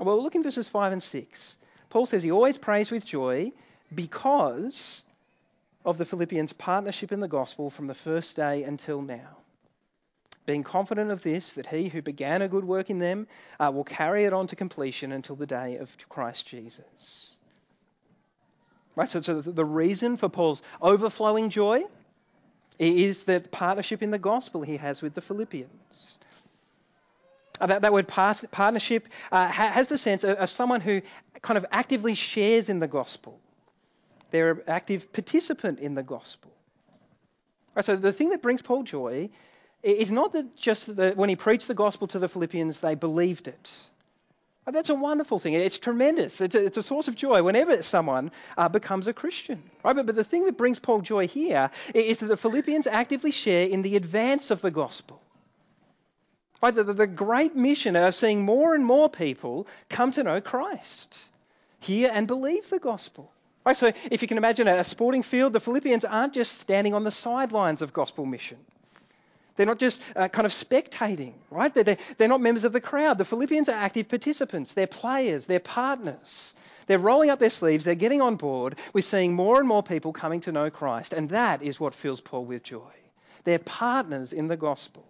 Well, 0.00 0.22
look 0.22 0.34
in 0.34 0.42
verses 0.42 0.68
5 0.68 0.92
and 0.92 1.02
6. 1.02 1.58
Paul 1.90 2.06
says 2.06 2.22
he 2.22 2.30
always 2.30 2.56
prays 2.56 2.90
with 2.90 3.04
joy 3.04 3.52
because 3.94 5.02
of 5.84 5.98
the 5.98 6.04
Philippians' 6.04 6.52
partnership 6.52 7.12
in 7.12 7.20
the 7.20 7.28
gospel 7.28 7.70
from 7.70 7.86
the 7.86 7.94
first 7.94 8.36
day 8.36 8.64
until 8.64 9.00
now 9.02 9.38
being 10.46 10.62
confident 10.62 11.10
of 11.10 11.22
this, 11.22 11.52
that 11.52 11.66
he 11.66 11.88
who 11.88 12.00
began 12.00 12.40
a 12.40 12.48
good 12.48 12.64
work 12.64 12.88
in 12.88 12.98
them 13.00 13.26
uh, 13.60 13.70
will 13.74 13.84
carry 13.84 14.24
it 14.24 14.32
on 14.32 14.46
to 14.46 14.56
completion 14.56 15.12
until 15.12 15.36
the 15.36 15.46
day 15.46 15.76
of 15.76 15.94
Christ 16.08 16.46
Jesus. 16.46 17.34
Right, 18.94 19.10
so, 19.10 19.20
so 19.20 19.42
the 19.42 19.64
reason 19.64 20.16
for 20.16 20.28
Paul's 20.28 20.62
overflowing 20.80 21.50
joy 21.50 21.82
is 22.78 23.24
that 23.24 23.50
partnership 23.50 24.02
in 24.02 24.10
the 24.10 24.18
gospel 24.18 24.62
he 24.62 24.78
has 24.78 25.02
with 25.02 25.14
the 25.14 25.20
Philippians. 25.20 26.18
That, 27.60 27.92
word 27.92 28.08
partnership 28.08 29.08
uh, 29.32 29.48
has 29.48 29.88
the 29.88 29.98
sense 29.98 30.24
of, 30.24 30.36
of 30.38 30.50
someone 30.50 30.80
who 30.80 31.00
kind 31.42 31.56
of 31.56 31.66
actively 31.70 32.14
shares 32.14 32.68
in 32.68 32.80
the 32.80 32.88
gospel. 32.88 33.40
They're 34.30 34.50
an 34.50 34.62
active 34.66 35.12
participant 35.12 35.78
in 35.78 35.94
the 35.94 36.02
gospel. 36.02 36.52
Right, 37.74 37.84
so 37.84 37.96
the 37.96 38.12
thing 38.12 38.30
that 38.30 38.42
brings 38.42 38.62
Paul 38.62 38.82
joy 38.82 39.30
is 39.82 40.10
not 40.10 40.32
that 40.32 40.56
just 40.56 40.96
that 40.96 41.16
when 41.16 41.28
he 41.28 41.36
preached 41.36 41.68
the 41.68 41.74
gospel 41.74 42.08
to 42.08 42.18
the 42.18 42.28
Philippians, 42.28 42.80
they 42.80 42.94
believed 42.94 43.48
it. 43.48 43.70
That's 44.66 44.88
a 44.88 44.94
wonderful 44.94 45.38
thing. 45.38 45.54
It's 45.54 45.78
tremendous. 45.78 46.40
It's 46.40 46.56
a, 46.56 46.64
it's 46.64 46.76
a 46.76 46.82
source 46.82 47.06
of 47.06 47.14
joy 47.14 47.40
whenever 47.42 47.80
someone 47.84 48.32
uh, 48.58 48.68
becomes 48.68 49.06
a 49.06 49.12
Christian. 49.12 49.62
Right? 49.84 49.94
But, 49.94 50.06
but 50.06 50.16
the 50.16 50.24
thing 50.24 50.44
that 50.46 50.56
brings 50.56 50.80
Paul 50.80 51.02
joy 51.02 51.28
here 51.28 51.70
is 51.94 52.18
that 52.18 52.26
the 52.26 52.36
Philippians 52.36 52.88
actively 52.88 53.30
share 53.30 53.68
in 53.68 53.82
the 53.82 53.94
advance 53.94 54.50
of 54.50 54.60
the 54.62 54.72
gospel. 54.72 55.22
Right? 56.62 56.74
The, 56.74 56.84
the, 56.84 56.94
the 56.94 57.06
great 57.06 57.54
mission 57.54 57.96
of 57.96 58.14
seeing 58.14 58.44
more 58.44 58.74
and 58.74 58.84
more 58.84 59.08
people 59.08 59.66
come 59.88 60.12
to 60.12 60.22
know 60.22 60.40
Christ, 60.40 61.16
hear 61.80 62.10
and 62.12 62.26
believe 62.26 62.68
the 62.70 62.78
gospel. 62.78 63.30
Right? 63.64 63.76
So 63.76 63.92
if 64.10 64.22
you 64.22 64.28
can 64.28 64.38
imagine 64.38 64.68
a 64.68 64.84
sporting 64.84 65.22
field, 65.22 65.52
the 65.52 65.60
Philippians 65.60 66.04
aren't 66.04 66.34
just 66.34 66.58
standing 66.58 66.94
on 66.94 67.04
the 67.04 67.10
sidelines 67.10 67.82
of 67.82 67.92
gospel 67.92 68.24
mission. 68.24 68.58
They're 69.56 69.66
not 69.66 69.78
just 69.78 70.02
uh, 70.14 70.28
kind 70.28 70.46
of 70.46 70.52
spectating, 70.52 71.32
right? 71.50 71.72
They're, 71.74 71.96
they're 72.18 72.28
not 72.28 72.40
members 72.40 72.64
of 72.64 72.72
the 72.72 72.80
crowd. 72.80 73.18
The 73.18 73.24
Philippians 73.24 73.68
are 73.68 73.72
active 73.72 74.08
participants. 74.08 74.74
They're 74.74 74.86
players. 74.86 75.46
They're 75.46 75.60
partners. 75.60 76.54
They're 76.86 76.98
rolling 76.98 77.30
up 77.30 77.38
their 77.38 77.50
sleeves. 77.50 77.84
They're 77.84 77.94
getting 77.94 78.22
on 78.22 78.36
board 78.36 78.76
We're 78.92 79.02
seeing 79.02 79.34
more 79.34 79.58
and 79.58 79.66
more 79.66 79.82
people 79.82 80.12
coming 80.12 80.40
to 80.42 80.52
know 80.52 80.70
Christ. 80.70 81.12
And 81.12 81.30
that 81.30 81.62
is 81.62 81.80
what 81.80 81.94
fills 81.94 82.20
Paul 82.20 82.44
with 82.44 82.62
joy. 82.62 82.92
They're 83.44 83.58
partners 83.58 84.32
in 84.32 84.46
the 84.46 84.56
gospel. 84.56 85.04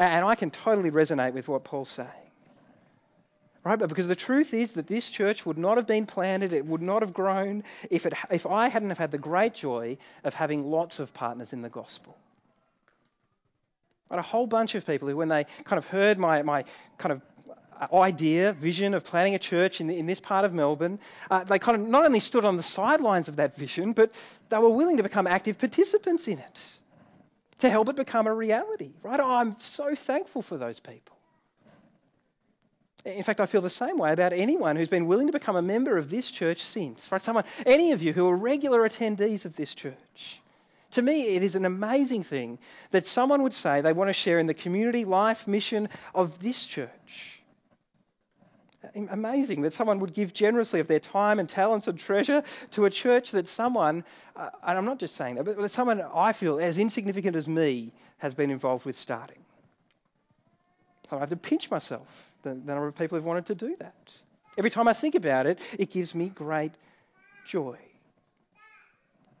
And 0.00 0.24
I 0.24 0.34
can 0.34 0.50
totally 0.50 0.90
resonate 0.90 1.34
with 1.34 1.46
what 1.46 1.62
Paul's 1.62 1.90
saying. 1.90 2.08
Right? 3.62 3.78
But 3.78 3.90
because 3.90 4.08
the 4.08 4.16
truth 4.16 4.54
is 4.54 4.72
that 4.72 4.86
this 4.86 5.10
church 5.10 5.44
would 5.44 5.58
not 5.58 5.76
have 5.76 5.86
been 5.86 6.06
planted, 6.06 6.54
it 6.54 6.64
would 6.64 6.80
not 6.80 7.02
have 7.02 7.12
grown 7.12 7.64
if, 7.90 8.06
it, 8.06 8.14
if 8.30 8.46
I 8.46 8.68
hadn't 8.68 8.88
have 8.88 8.96
had 8.96 9.10
the 9.10 9.18
great 9.18 9.52
joy 9.52 9.98
of 10.24 10.32
having 10.32 10.70
lots 10.70 11.00
of 11.00 11.12
partners 11.12 11.52
in 11.52 11.60
the 11.60 11.68
gospel. 11.68 12.16
Right? 14.08 14.18
A 14.18 14.22
whole 14.22 14.46
bunch 14.46 14.74
of 14.74 14.86
people 14.86 15.06
who, 15.06 15.18
when 15.18 15.28
they 15.28 15.44
kind 15.64 15.76
of 15.76 15.86
heard 15.86 16.18
my, 16.18 16.40
my 16.40 16.64
kind 16.96 17.12
of 17.12 17.92
idea, 17.92 18.54
vision 18.54 18.94
of 18.94 19.04
planting 19.04 19.34
a 19.34 19.38
church 19.38 19.82
in, 19.82 19.90
in 19.90 20.06
this 20.06 20.20
part 20.20 20.46
of 20.46 20.54
Melbourne, 20.54 20.98
uh, 21.30 21.44
they 21.44 21.58
kind 21.58 21.78
of 21.78 21.86
not 21.86 22.06
only 22.06 22.20
stood 22.20 22.46
on 22.46 22.56
the 22.56 22.62
sidelines 22.62 23.28
of 23.28 23.36
that 23.36 23.54
vision, 23.54 23.92
but 23.92 24.12
they 24.48 24.56
were 24.56 24.70
willing 24.70 24.96
to 24.96 25.02
become 25.02 25.26
active 25.26 25.58
participants 25.58 26.26
in 26.26 26.38
it 26.38 26.58
to 27.60 27.70
help 27.70 27.88
it 27.88 27.96
become 27.96 28.26
a 28.26 28.34
reality. 28.34 28.92
Right? 29.02 29.20
I'm 29.20 29.56
so 29.60 29.94
thankful 29.94 30.42
for 30.42 30.58
those 30.58 30.80
people. 30.80 31.16
In 33.04 33.22
fact, 33.22 33.40
I 33.40 33.46
feel 33.46 33.62
the 33.62 33.70
same 33.70 33.96
way 33.96 34.12
about 34.12 34.34
anyone 34.34 34.76
who's 34.76 34.88
been 34.88 35.06
willing 35.06 35.28
to 35.28 35.32
become 35.32 35.56
a 35.56 35.62
member 35.62 35.96
of 35.96 36.10
this 36.10 36.30
church 36.30 36.62
since. 36.62 37.10
Right? 37.10 37.22
Someone, 37.22 37.44
any 37.64 37.92
of 37.92 38.02
you 38.02 38.12
who 38.12 38.28
are 38.28 38.36
regular 38.36 38.86
attendees 38.88 39.44
of 39.44 39.56
this 39.56 39.74
church. 39.74 40.40
To 40.92 41.02
me, 41.02 41.22
it 41.36 41.42
is 41.42 41.54
an 41.54 41.64
amazing 41.64 42.24
thing 42.24 42.58
that 42.90 43.06
someone 43.06 43.42
would 43.44 43.54
say 43.54 43.80
they 43.80 43.92
want 43.92 44.08
to 44.08 44.12
share 44.12 44.38
in 44.38 44.46
the 44.46 44.54
community 44.54 45.04
life 45.04 45.46
mission 45.46 45.88
of 46.14 46.42
this 46.42 46.66
church. 46.66 47.39
Amazing 48.94 49.62
that 49.62 49.74
someone 49.74 50.00
would 50.00 50.14
give 50.14 50.32
generously 50.32 50.80
of 50.80 50.88
their 50.88 51.00
time 51.00 51.38
and 51.38 51.48
talents 51.48 51.86
and 51.86 51.98
treasure 51.98 52.42
to 52.70 52.86
a 52.86 52.90
church 52.90 53.30
that 53.32 53.46
someone, 53.46 54.04
uh, 54.36 54.48
and 54.66 54.78
I'm 54.78 54.86
not 54.86 54.98
just 54.98 55.16
saying 55.16 55.34
that, 55.34 55.44
but 55.44 55.58
that 55.58 55.70
someone 55.70 56.00
I 56.00 56.32
feel 56.32 56.58
as 56.58 56.78
insignificant 56.78 57.36
as 57.36 57.46
me 57.46 57.92
has 58.18 58.32
been 58.32 58.50
involved 58.50 58.86
with 58.86 58.96
starting. 58.96 59.36
I 61.12 61.18
have 61.18 61.28
to 61.30 61.36
pinch 61.36 61.70
myself 61.70 62.06
the, 62.42 62.50
the 62.50 62.54
number 62.54 62.86
of 62.86 62.96
people 62.96 63.18
who've 63.18 63.24
wanted 63.24 63.46
to 63.46 63.54
do 63.54 63.76
that. 63.80 64.12
Every 64.56 64.70
time 64.70 64.88
I 64.88 64.92
think 64.92 65.14
about 65.14 65.46
it, 65.46 65.58
it 65.78 65.90
gives 65.90 66.14
me 66.14 66.28
great 66.28 66.72
joy. 67.44 67.78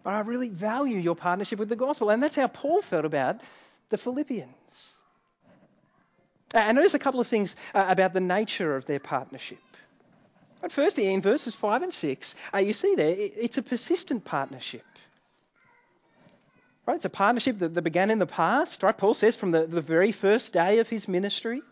But 0.02 0.14
I 0.14 0.20
really 0.20 0.48
value 0.48 0.98
your 0.98 1.14
partnership 1.14 1.58
with 1.58 1.68
the 1.68 1.76
gospel. 1.76 2.10
And 2.10 2.22
that's 2.22 2.36
how 2.36 2.46
Paul 2.46 2.82
felt 2.82 3.04
about 3.04 3.40
the 3.90 3.98
Philippians. 3.98 4.96
And 6.54 6.76
notice 6.76 6.94
a 6.94 6.98
couple 6.98 7.20
of 7.20 7.28
things 7.28 7.54
uh, 7.74 7.86
about 7.88 8.12
the 8.12 8.20
nature 8.20 8.76
of 8.76 8.86
their 8.86 8.98
partnership. 8.98 9.58
But 10.60 10.72
firstly, 10.72 11.12
in 11.12 11.22
verses 11.22 11.54
5 11.54 11.82
and 11.82 11.94
6, 11.94 12.34
uh, 12.52 12.58
you 12.58 12.72
see 12.72 12.94
there, 12.94 13.14
it's 13.16 13.56
a 13.56 13.62
persistent 13.62 14.24
partnership. 14.24 14.84
Right? 16.86 16.96
It's 16.96 17.04
a 17.04 17.10
partnership 17.10 17.58
that, 17.60 17.80
began 17.82 18.10
in 18.10 18.18
the 18.18 18.26
past, 18.26 18.82
right? 18.82 18.96
Paul 18.96 19.14
says 19.14 19.36
from 19.36 19.52
the, 19.52 19.66
the 19.66 19.80
very 19.80 20.12
first 20.12 20.52
day 20.52 20.80
of 20.80 20.88
his 20.88 21.08
ministry. 21.08 21.62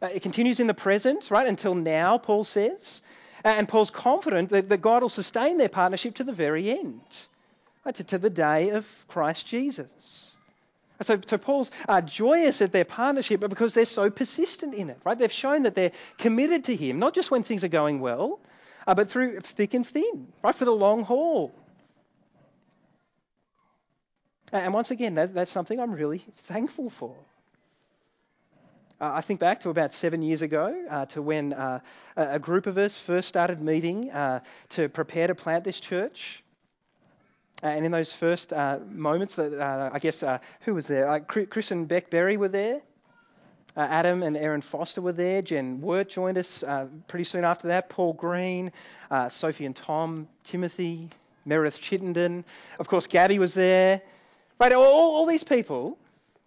Uh, 0.00 0.06
it 0.06 0.22
continues 0.22 0.60
in 0.60 0.66
the 0.66 0.74
present, 0.74 1.30
right, 1.30 1.46
until 1.46 1.74
now, 1.74 2.18
Paul 2.18 2.44
says. 2.44 3.00
And 3.44 3.68
Paul's 3.68 3.90
confident 3.90 4.50
that, 4.50 4.68
that 4.68 4.82
God 4.82 5.02
will 5.02 5.08
sustain 5.08 5.58
their 5.58 5.68
partnership 5.68 6.16
to 6.16 6.24
the 6.24 6.32
very 6.32 6.70
end 6.70 7.00
to, 7.90 8.04
to 8.04 8.18
the 8.18 8.30
day 8.30 8.70
of 8.70 8.86
Christ 9.08 9.46
Jesus. 9.46 10.31
So, 11.00 11.18
so 11.26 11.38
Paul's 11.38 11.70
uh, 11.88 12.00
joyous 12.00 12.62
at 12.62 12.70
their 12.70 12.84
partnership 12.84 13.40
but 13.40 13.50
because 13.50 13.74
they're 13.74 13.84
so 13.84 14.10
persistent 14.10 14.74
in 14.74 14.90
it, 14.90 14.98
right? 15.04 15.18
They've 15.18 15.32
shown 15.32 15.62
that 15.62 15.74
they're 15.74 15.92
committed 16.18 16.64
to 16.64 16.76
him, 16.76 16.98
not 16.98 17.14
just 17.14 17.30
when 17.30 17.42
things 17.42 17.64
are 17.64 17.68
going 17.68 18.00
well, 18.00 18.38
uh, 18.86 18.94
but 18.94 19.10
through 19.10 19.40
thick 19.40 19.74
and 19.74 19.86
thin, 19.86 20.28
right? 20.42 20.54
For 20.54 20.64
the 20.64 20.72
long 20.72 21.04
haul. 21.04 21.52
And 24.52 24.74
once 24.74 24.90
again, 24.90 25.14
that, 25.14 25.34
that's 25.34 25.50
something 25.50 25.80
I'm 25.80 25.92
really 25.92 26.24
thankful 26.36 26.90
for. 26.90 27.16
Uh, 29.00 29.10
I 29.14 29.20
think 29.22 29.40
back 29.40 29.60
to 29.60 29.70
about 29.70 29.92
seven 29.92 30.22
years 30.22 30.42
ago, 30.42 30.84
uh, 30.88 31.06
to 31.06 31.22
when 31.22 31.54
uh, 31.54 31.80
a 32.16 32.38
group 32.38 32.66
of 32.66 32.78
us 32.78 32.98
first 32.98 33.26
started 33.26 33.60
meeting 33.60 34.10
uh, 34.12 34.40
to 34.70 34.88
prepare 34.88 35.26
to 35.26 35.34
plant 35.34 35.64
this 35.64 35.80
church. 35.80 36.41
Uh, 37.62 37.66
and 37.66 37.84
in 37.86 37.92
those 37.92 38.12
first 38.12 38.52
uh, 38.52 38.78
moments, 38.90 39.36
that 39.36 39.60
I 39.60 39.98
guess 39.98 40.24
who 40.62 40.74
was 40.74 40.86
there? 40.86 41.20
Chris 41.20 41.70
and 41.70 41.86
Beck 41.86 42.10
Berry 42.10 42.36
were 42.36 42.48
there. 42.48 42.80
Adam 43.76 44.22
and 44.22 44.36
Aaron 44.36 44.60
Foster 44.60 45.00
were 45.00 45.12
there. 45.12 45.40
Jen 45.40 45.80
Wirt 45.80 46.10
joined 46.10 46.36
us 46.36 46.62
pretty 47.08 47.24
soon 47.24 47.44
after 47.44 47.68
that. 47.68 47.88
Paul 47.88 48.12
Green, 48.12 48.72
Sophie 49.28 49.64
and 49.64 49.76
Tom, 49.76 50.28
Timothy, 50.44 51.08
Meredith 51.46 51.80
Chittenden. 51.80 52.44
Of 52.78 52.88
course, 52.88 53.06
Gabby 53.06 53.38
was 53.38 53.54
there. 53.54 54.02
Right, 54.60 54.72
all, 54.72 54.84
all 54.84 55.26
these 55.26 55.42
people 55.42 55.98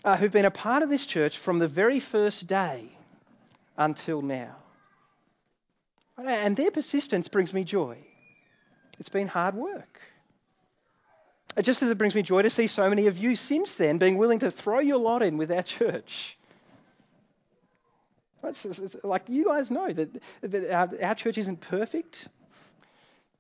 uh, 0.03 0.15
who've 0.15 0.31
been 0.31 0.45
a 0.45 0.51
part 0.51 0.83
of 0.83 0.89
this 0.89 1.05
church 1.05 1.37
from 1.37 1.59
the 1.59 1.67
very 1.67 1.99
first 1.99 2.47
day 2.47 2.85
until 3.77 4.21
now. 4.21 4.55
And 6.17 6.55
their 6.55 6.71
persistence 6.71 7.27
brings 7.27 7.53
me 7.53 7.63
joy. 7.63 7.97
It's 8.99 9.09
been 9.09 9.27
hard 9.27 9.55
work. 9.55 9.99
Just 11.61 11.81
as 11.83 11.89
it 11.89 11.97
brings 11.97 12.15
me 12.15 12.21
joy 12.21 12.41
to 12.41 12.49
see 12.49 12.67
so 12.67 12.89
many 12.89 13.07
of 13.07 13.17
you 13.17 13.35
since 13.35 13.75
then 13.75 13.97
being 13.97 14.17
willing 14.17 14.39
to 14.39 14.51
throw 14.51 14.79
your 14.79 14.97
lot 14.97 15.21
in 15.21 15.37
with 15.37 15.51
our 15.51 15.63
church. 15.63 16.37
It's, 18.43 18.65
it's, 18.65 18.79
it's 18.79 18.95
like 19.03 19.23
you 19.27 19.45
guys 19.45 19.71
know 19.71 19.91
that, 19.91 20.09
that 20.41 20.71
our, 20.71 20.89
our 21.01 21.15
church 21.15 21.37
isn't 21.37 21.61
perfect. 21.61 22.27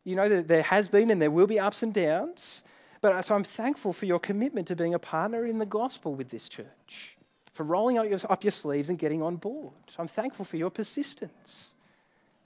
You 0.03 0.15
know 0.15 0.29
that 0.29 0.47
there 0.47 0.63
has 0.63 0.87
been 0.87 1.11
and 1.11 1.21
there 1.21 1.31
will 1.31 1.47
be 1.47 1.59
ups 1.59 1.83
and 1.83 1.93
downs. 1.93 2.63
But 3.01 3.23
so 3.23 3.35
I'm 3.35 3.43
thankful 3.43 3.93
for 3.93 4.05
your 4.05 4.19
commitment 4.19 4.67
to 4.69 4.75
being 4.75 4.93
a 4.93 4.99
partner 4.99 5.45
in 5.45 5.59
the 5.59 5.65
gospel 5.65 6.15
with 6.15 6.29
this 6.29 6.49
church, 6.49 7.17
for 7.53 7.63
rolling 7.63 7.97
up 7.97 8.09
your, 8.09 8.19
up 8.29 8.43
your 8.43 8.51
sleeves 8.51 8.89
and 8.89 8.97
getting 8.97 9.21
on 9.21 9.35
board. 9.35 9.73
I'm 9.99 10.07
thankful 10.07 10.45
for 10.45 10.57
your 10.57 10.69
persistence, 10.69 11.73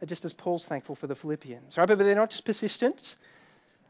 just 0.05 0.25
as 0.25 0.33
Paul's 0.33 0.65
thankful 0.65 0.95
for 0.95 1.07
the 1.07 1.15
Philippians. 1.15 1.77
Right? 1.77 1.88
But 1.88 1.99
they're 1.99 2.15
not 2.15 2.31
just 2.31 2.43
persistent. 2.43 3.15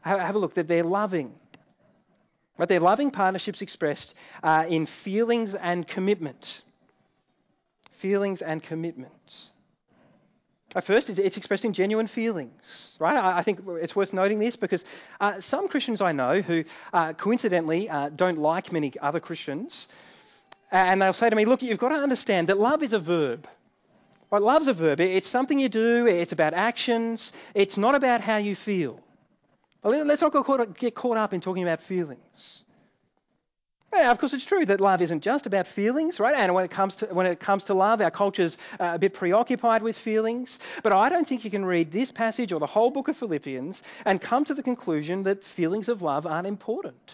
Have, 0.02 0.36
a 0.36 0.38
look 0.38 0.54
that 0.54 0.68
they're 0.68 0.84
loving. 0.84 1.34
But 2.60 2.68
they're 2.68 2.78
loving 2.78 3.10
partnerships 3.10 3.62
expressed 3.62 4.12
uh, 4.42 4.66
in 4.68 4.84
feelings 4.84 5.54
and 5.54 5.88
commitment. 5.88 6.60
Feelings 7.92 8.42
and 8.42 8.62
commitment. 8.62 9.34
At 10.74 10.84
first, 10.84 11.08
it's 11.08 11.38
expressed 11.38 11.64
in 11.64 11.72
genuine 11.72 12.06
feelings, 12.06 12.98
right? 13.00 13.16
I 13.16 13.42
think 13.42 13.60
it's 13.66 13.96
worth 13.96 14.12
noting 14.12 14.40
this 14.40 14.56
because 14.56 14.84
uh, 15.22 15.40
some 15.40 15.68
Christians 15.68 16.02
I 16.02 16.12
know 16.12 16.42
who 16.42 16.64
uh, 16.92 17.14
coincidentally 17.14 17.88
uh, 17.88 18.10
don't 18.10 18.38
like 18.38 18.70
many 18.72 18.92
other 19.00 19.20
Christians, 19.20 19.88
and 20.70 21.00
they'll 21.00 21.14
say 21.14 21.30
to 21.30 21.36
me, 21.36 21.46
Look, 21.46 21.62
you've 21.62 21.78
got 21.78 21.88
to 21.88 21.94
understand 22.02 22.50
that 22.50 22.58
love 22.58 22.82
is 22.82 22.92
a 22.92 23.00
verb. 23.00 23.48
Right? 24.30 24.42
Love's 24.42 24.68
a 24.68 24.74
verb. 24.74 25.00
It's 25.00 25.28
something 25.28 25.58
you 25.58 25.70
do, 25.70 26.06
it's 26.06 26.32
about 26.32 26.52
actions, 26.52 27.32
it's 27.54 27.78
not 27.78 27.94
about 27.94 28.20
how 28.20 28.36
you 28.36 28.54
feel. 28.54 29.00
Let's 29.82 30.22
not 30.22 30.76
get 30.78 30.94
caught 30.94 31.16
up 31.16 31.32
in 31.32 31.40
talking 31.40 31.62
about 31.62 31.82
feelings. 31.82 32.64
Yeah, 33.92 34.12
of 34.12 34.18
course, 34.18 34.32
it's 34.34 34.44
true 34.44 34.64
that 34.66 34.80
love 34.80 35.02
isn't 35.02 35.20
just 35.20 35.46
about 35.46 35.66
feelings, 35.66 36.20
right? 36.20 36.36
And 36.36 36.54
when 36.54 36.64
it 36.64 36.70
comes 36.70 36.96
to 36.96 37.06
when 37.06 37.26
it 37.26 37.40
comes 37.40 37.64
to 37.64 37.74
love, 37.74 38.00
our 38.00 38.10
culture's 38.10 38.56
uh, 38.78 38.92
a 38.94 38.98
bit 38.98 39.14
preoccupied 39.14 39.82
with 39.82 39.98
feelings. 39.98 40.60
But 40.84 40.92
I 40.92 41.08
don't 41.08 41.26
think 41.26 41.44
you 41.44 41.50
can 41.50 41.64
read 41.64 41.90
this 41.90 42.12
passage 42.12 42.52
or 42.52 42.60
the 42.60 42.66
whole 42.66 42.90
book 42.90 43.08
of 43.08 43.16
Philippians 43.16 43.82
and 44.04 44.20
come 44.20 44.44
to 44.44 44.54
the 44.54 44.62
conclusion 44.62 45.24
that 45.24 45.42
feelings 45.42 45.88
of 45.88 46.02
love 46.02 46.24
aren't 46.24 46.46
important. 46.46 47.12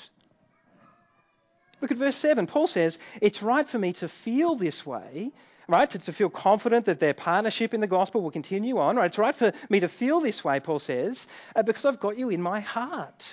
Look 1.81 1.91
at 1.91 1.97
verse 1.97 2.17
7. 2.17 2.47
Paul 2.47 2.67
says, 2.67 2.99
It's 3.21 3.43
right 3.43 3.67
for 3.67 3.79
me 3.79 3.95
to 3.95 4.09
feel 4.09 4.55
this 4.55 4.85
way, 4.85 5.33
right? 5.69 5.91
To, 5.91 5.99
to, 5.99 6.13
feel 6.13 6.31
confident 6.31 6.87
that 6.87 7.01
their 7.01 7.15
partnership 7.15 7.75
in 7.75 7.81
the 7.81 7.87
gospel 7.87 8.23
will 8.23 8.31
continue 8.31 8.79
on, 8.79 8.97
right? 8.97 9.07
It's 9.07 9.19
right 9.19 9.35
for 9.35 9.53
me 9.69 9.81
to 9.81 9.89
feel 9.89 10.21
this 10.21 10.45
way, 10.45 10.61
Paul 10.61 10.79
says, 10.79 11.27
uh, 11.55 11.63
because 11.63 11.85
I've 11.85 12.01
got 12.01 12.19
you 12.19 12.31
in 12.31 12.41
my 12.41 12.61
heart. 12.61 13.27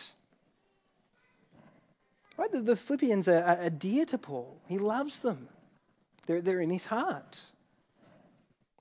Right? 2.38 2.52
The, 2.52 2.62
the 2.62 2.76
Philippians 2.76 3.28
are, 3.28 3.44
are, 3.44 3.70
dear 3.70 4.06
to 4.06 4.18
Paul. 4.18 4.58
He 4.68 4.80
loves 4.80 5.20
them. 5.20 5.48
They're, 6.26 6.42
they're 6.42 6.62
in 6.62 6.72
his 6.72 6.86
heart. 6.86 7.40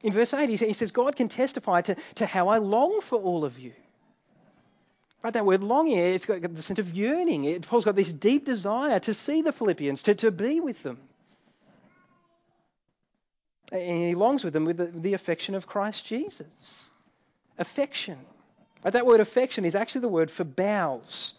In 0.02 0.12
verse 0.12 0.34
8, 0.34 0.48
he 0.48 0.72
says, 0.72 0.90
God 0.90 1.14
can 1.14 1.28
testify 1.28 1.82
to, 1.82 1.96
to 2.16 2.26
how 2.26 2.48
I 2.48 2.58
long 2.58 3.00
for 3.02 3.20
all 3.20 3.44
of 3.44 3.58
you. 3.58 3.72
Right, 5.22 5.32
that 5.34 5.46
word 5.46 5.62
longing, 5.62 5.98
it's 5.98 6.26
got 6.26 6.42
the 6.42 6.62
sense 6.62 6.80
of 6.80 6.92
yearning. 6.94 7.44
It, 7.44 7.64
Paul's 7.64 7.84
got 7.84 7.94
this 7.94 8.12
deep 8.12 8.44
desire 8.44 8.98
to 9.00 9.14
see 9.14 9.42
the 9.42 9.52
Philippians, 9.52 10.02
to, 10.04 10.16
to 10.16 10.32
be 10.32 10.58
with 10.58 10.82
them. 10.82 10.98
And 13.72 14.04
he 14.04 14.14
longs 14.14 14.44
with 14.44 14.52
them 14.52 14.66
with 14.66 14.76
the, 14.76 14.86
the 14.86 15.14
affection 15.14 15.54
of 15.54 15.66
Christ 15.66 16.04
Jesus. 16.04 16.90
Affection. 17.58 18.18
That 18.82 19.06
word 19.06 19.20
affection 19.20 19.64
is 19.64 19.74
actually 19.74 20.02
the 20.02 20.08
word 20.08 20.30
for 20.30 20.44
bowels 20.44 21.34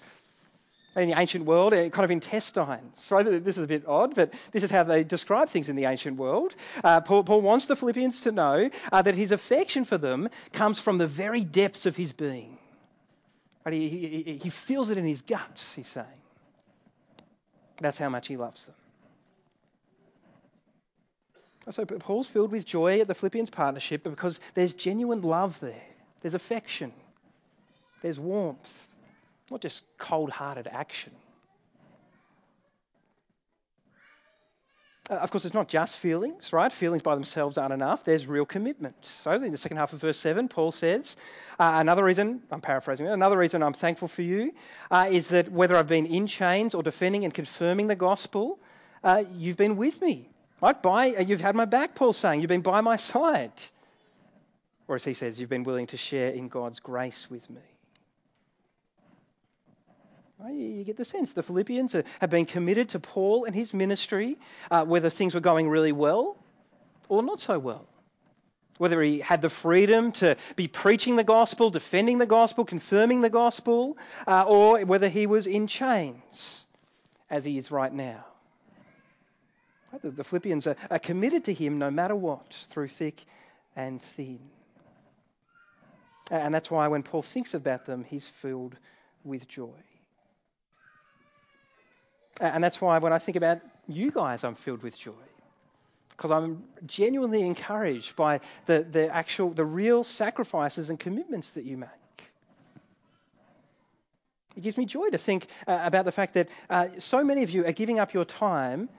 in 0.96 1.10
the 1.10 1.19
ancient 1.19 1.46
world, 1.46 1.74
kind 1.74 2.04
of 2.04 2.12
intestines. 2.12 3.00
So 3.00 3.22
this 3.24 3.58
is 3.58 3.63
a 3.63 3.67
bit 3.67 3.88
odd, 3.88 4.15
but 4.15 4.34
this 4.52 4.63
is 4.63 4.69
how 4.69 4.84
they 4.84 5.04
describe 5.04 5.50
things 5.50 5.69
in 5.69 5.76
the 5.76 5.86
ancient 5.86 6.17
world. 6.17 6.54
Uh, 6.84 7.02
Paul, 7.02 7.24
Paul, 7.24 7.41
wants 7.41 7.65
the 7.65 7.76
Philippians 7.76 8.22
to 8.22 8.32
know 8.32 8.69
uh, 8.91 9.02
that 9.02 9.15
his 9.15 9.32
affection 9.32 9.86
for 9.86 9.98
them 9.98 10.30
comes 10.52 10.80
from 10.80 10.98
the 10.98 11.08
very 11.08 11.43
depths 11.43 11.86
of 11.86 11.96
his 11.96 12.12
being. 12.12 12.58
Right? 13.65 13.74
He, 13.74 13.89
he, 13.89 14.39
he 14.43 14.50
feels 14.50 14.89
it 14.89 14.98
in 14.98 15.06
his 15.06 15.22
guts, 15.22 15.74
he's 15.74 15.88
saying. 15.88 16.08
That's 17.80 17.98
how 17.98 18.10
much 18.10 18.28
he 18.28 18.38
loves 18.38 18.65
them. 18.65 18.76
So 21.71 21.86
Paul's 21.86 22.28
filled 22.28 22.52
with 22.52 22.65
joy 22.65 22.99
at 22.99 23.08
the 23.08 23.15
Philippians 23.15 23.49
partnership 23.49 24.04
because 24.04 24.39
there's 24.54 24.73
genuine 24.73 25.21
love 25.21 25.60
there. 25.60 25.84
There's 26.21 26.34
affection. 26.34 26.91
There's 28.02 28.19
warmth 28.19 28.88
not 29.54 29.62
just 29.62 29.84
cold 29.97 30.32
hearted 30.32 30.67
action. 30.67 31.12
Uh, 35.10 35.15
of 35.15 35.30
course, 35.30 35.43
it's 35.43 35.54
not 35.54 35.67
just 35.67 35.97
feelings, 35.97 36.54
right? 36.54 36.71
Feelings 36.71 37.02
by 37.02 37.13
themselves 37.13 37.58
aren't 37.58 37.73
enough. 37.73 38.06
There's 38.06 38.26
real 38.26 38.45
commitment. 38.45 38.95
So, 39.21 39.32
in 39.32 39.52
the 39.52 39.58
second 39.58 39.78
half 39.78 39.91
of 39.91 39.99
verse 39.99 40.17
7, 40.17 40.47
Paul 40.47 40.71
says, 40.71 41.17
uh, 41.60 41.73
Another 41.76 42.04
reason, 42.04 42.41
I'm 42.49 42.62
paraphrasing 42.62 43.06
it, 43.06 43.12
another 43.12 43.38
reason 43.38 43.62
I'm 43.62 43.73
thankful 43.73 44.08
for 44.08 44.21
you 44.21 44.54
uh, 44.89 45.10
is 45.12 45.28
that 45.28 45.52
whether 45.52 45.76
I've 45.76 45.88
been 45.88 46.06
in 46.06 46.26
chains 46.26 46.73
or 46.73 46.82
defending 46.82 47.26
and 47.26 47.34
confirming 47.34 47.88
the 47.88 47.95
gospel, 47.95 48.60
uh, 49.04 49.26
you've 49.36 49.58
been 49.58 49.76
with 49.76 50.02
me. 50.02 50.30
Right? 50.63 50.82
By, 50.82 51.12
uh, 51.15 51.21
you've 51.23 51.41
had 51.41 51.56
my 51.56 51.65
back, 51.65 51.93
Paul's 51.93 52.15
saying. 52.15 52.39
You've 52.39 52.47
been 52.47 52.62
by 52.62 52.80
my 52.80 52.95
side. 52.95 53.52
Or 54.88 54.95
as 54.95 55.04
he 55.04 55.13
says, 55.13 55.38
you've 55.38 55.49
been 55.49 55.65
willing 55.65 55.88
to 55.88 55.97
share 55.97 56.30
in 56.30 56.47
God's 56.47 56.80
grace 56.80 57.30
with 57.30 57.49
me. 57.49 57.60
You 60.49 60.86
get 60.86 60.95
the 60.95 61.04
sense 61.04 61.34
the 61.34 61.43
Philippians 61.43 61.95
have 62.19 62.30
been 62.30 62.45
committed 62.45 62.89
to 62.89 62.99
Paul 62.99 63.43
and 63.43 63.54
his 63.54 63.73
ministry, 63.73 64.38
uh, 64.71 64.86
whether 64.86 65.10
things 65.10 65.34
were 65.34 65.41
going 65.41 65.67
really 65.67 65.91
well 65.91 66.38
or 67.10 67.23
not 67.23 67.41
so 67.41 67.60
well. 67.60 67.86
Whether 68.78 69.02
he 69.02 69.19
had 69.19 69.41
the 69.41 69.49
freedom 69.49 70.13
to 70.13 70.38
be 70.56 70.69
preaching 70.69 71.17
the 71.17 71.26
gospel, 71.26 71.71
defending 71.71 72.19
the 72.19 72.26
gospel, 72.26 72.63
confirming 72.63 73.19
the 73.19 73.30
gospel, 73.30 73.97
uh, 74.28 74.45
or 74.47 74.80
whether 74.86 75.10
he 75.10 75.28
was 75.28 75.45
in 75.45 75.67
chains, 75.67 76.65
as 77.30 77.43
he 77.43 77.58
is 77.58 77.69
right 77.69 77.91
now. 77.91 78.26
The 80.01 80.23
Philippians 80.23 80.67
are, 80.67 80.75
are 80.89 80.99
committed 80.99 81.45
to 81.45 81.53
him 81.53 81.77
no 81.77 81.91
matter 81.91 82.15
what, 82.15 82.53
through 82.69 82.88
thick 82.88 83.23
and 83.75 84.01
thin. 84.01 84.39
And 86.32 86.53
that's 86.53 86.71
why 86.71 86.88
when 86.88 87.03
Paul 87.03 87.21
thinks 87.21 87.53
about 87.53 87.86
them, 87.86 88.03
he's 88.03 88.25
filled 88.25 88.75
with 89.23 89.47
joy. 89.47 89.69
And 92.41 92.63
that's 92.63 92.82
why 92.82 92.97
when 92.97 93.13
I 93.13 93.19
think 93.19 93.38
about 93.38 93.62
you 93.88 94.10
guys, 94.10 94.43
I'm 94.43 94.56
filled 94.56 94.82
with 94.82 94.97
joy. 94.97 95.12
Because 96.10 96.32
I'm 96.32 96.63
genuinely 96.86 97.41
encouraged 97.41 98.15
by 98.15 98.39
the, 98.65 98.86
the 98.89 99.13
actual, 99.13 99.51
the 99.51 99.65
real 99.65 100.03
sacrifices 100.03 100.89
and 100.89 100.99
commitments 100.99 101.51
that 101.51 101.65
you 101.65 101.77
make. 101.77 101.89
It 104.56 104.62
gives 104.62 104.77
me 104.77 104.86
joy 104.86 105.10
to 105.10 105.17
think 105.17 105.47
uh, 105.67 105.79
about 105.84 106.06
the 106.06 106.12
fact 106.12 106.36
that 106.36 106.49
uh, 106.69 106.88
so 106.99 107.23
many 107.23 107.43
of 107.43 107.49
you 107.49 107.65
are 107.65 107.71
giving 107.71 107.99
up 107.99 108.13
your 108.13 108.25
time 108.25 108.89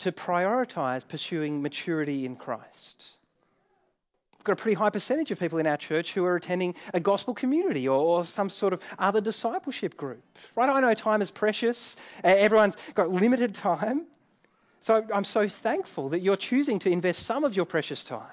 to 0.00 0.12
prioritize 0.12 1.06
pursuing 1.06 1.62
maturity 1.62 2.26
in 2.26 2.36
Christ. 2.36 3.04
We've 4.32 4.44
got 4.44 4.52
a 4.52 4.56
pretty 4.56 4.74
high 4.74 4.88
percentage 4.88 5.30
of 5.30 5.38
people 5.38 5.58
in 5.58 5.66
our 5.66 5.76
church 5.76 6.14
who 6.14 6.24
are 6.24 6.36
attending 6.36 6.74
a 6.94 7.00
gospel 7.00 7.34
community 7.34 7.86
or, 7.86 7.98
or, 7.98 8.24
some 8.24 8.48
sort 8.48 8.72
of 8.72 8.80
other 8.98 9.20
discipleship 9.20 9.98
group. 9.98 10.22
Right? 10.56 10.70
I 10.70 10.80
know 10.80 10.94
time 10.94 11.20
is 11.20 11.30
precious. 11.30 11.96
Everyone's 12.24 12.76
got 12.94 13.10
limited 13.10 13.54
time. 13.54 14.06
So 14.80 15.04
I'm 15.12 15.24
so 15.24 15.46
thankful 15.46 16.08
that 16.10 16.20
you're 16.20 16.38
choosing 16.38 16.78
to 16.80 16.90
invest 16.90 17.26
some 17.26 17.44
of 17.44 17.54
your 17.54 17.66
precious 17.66 18.02
time 18.02 18.24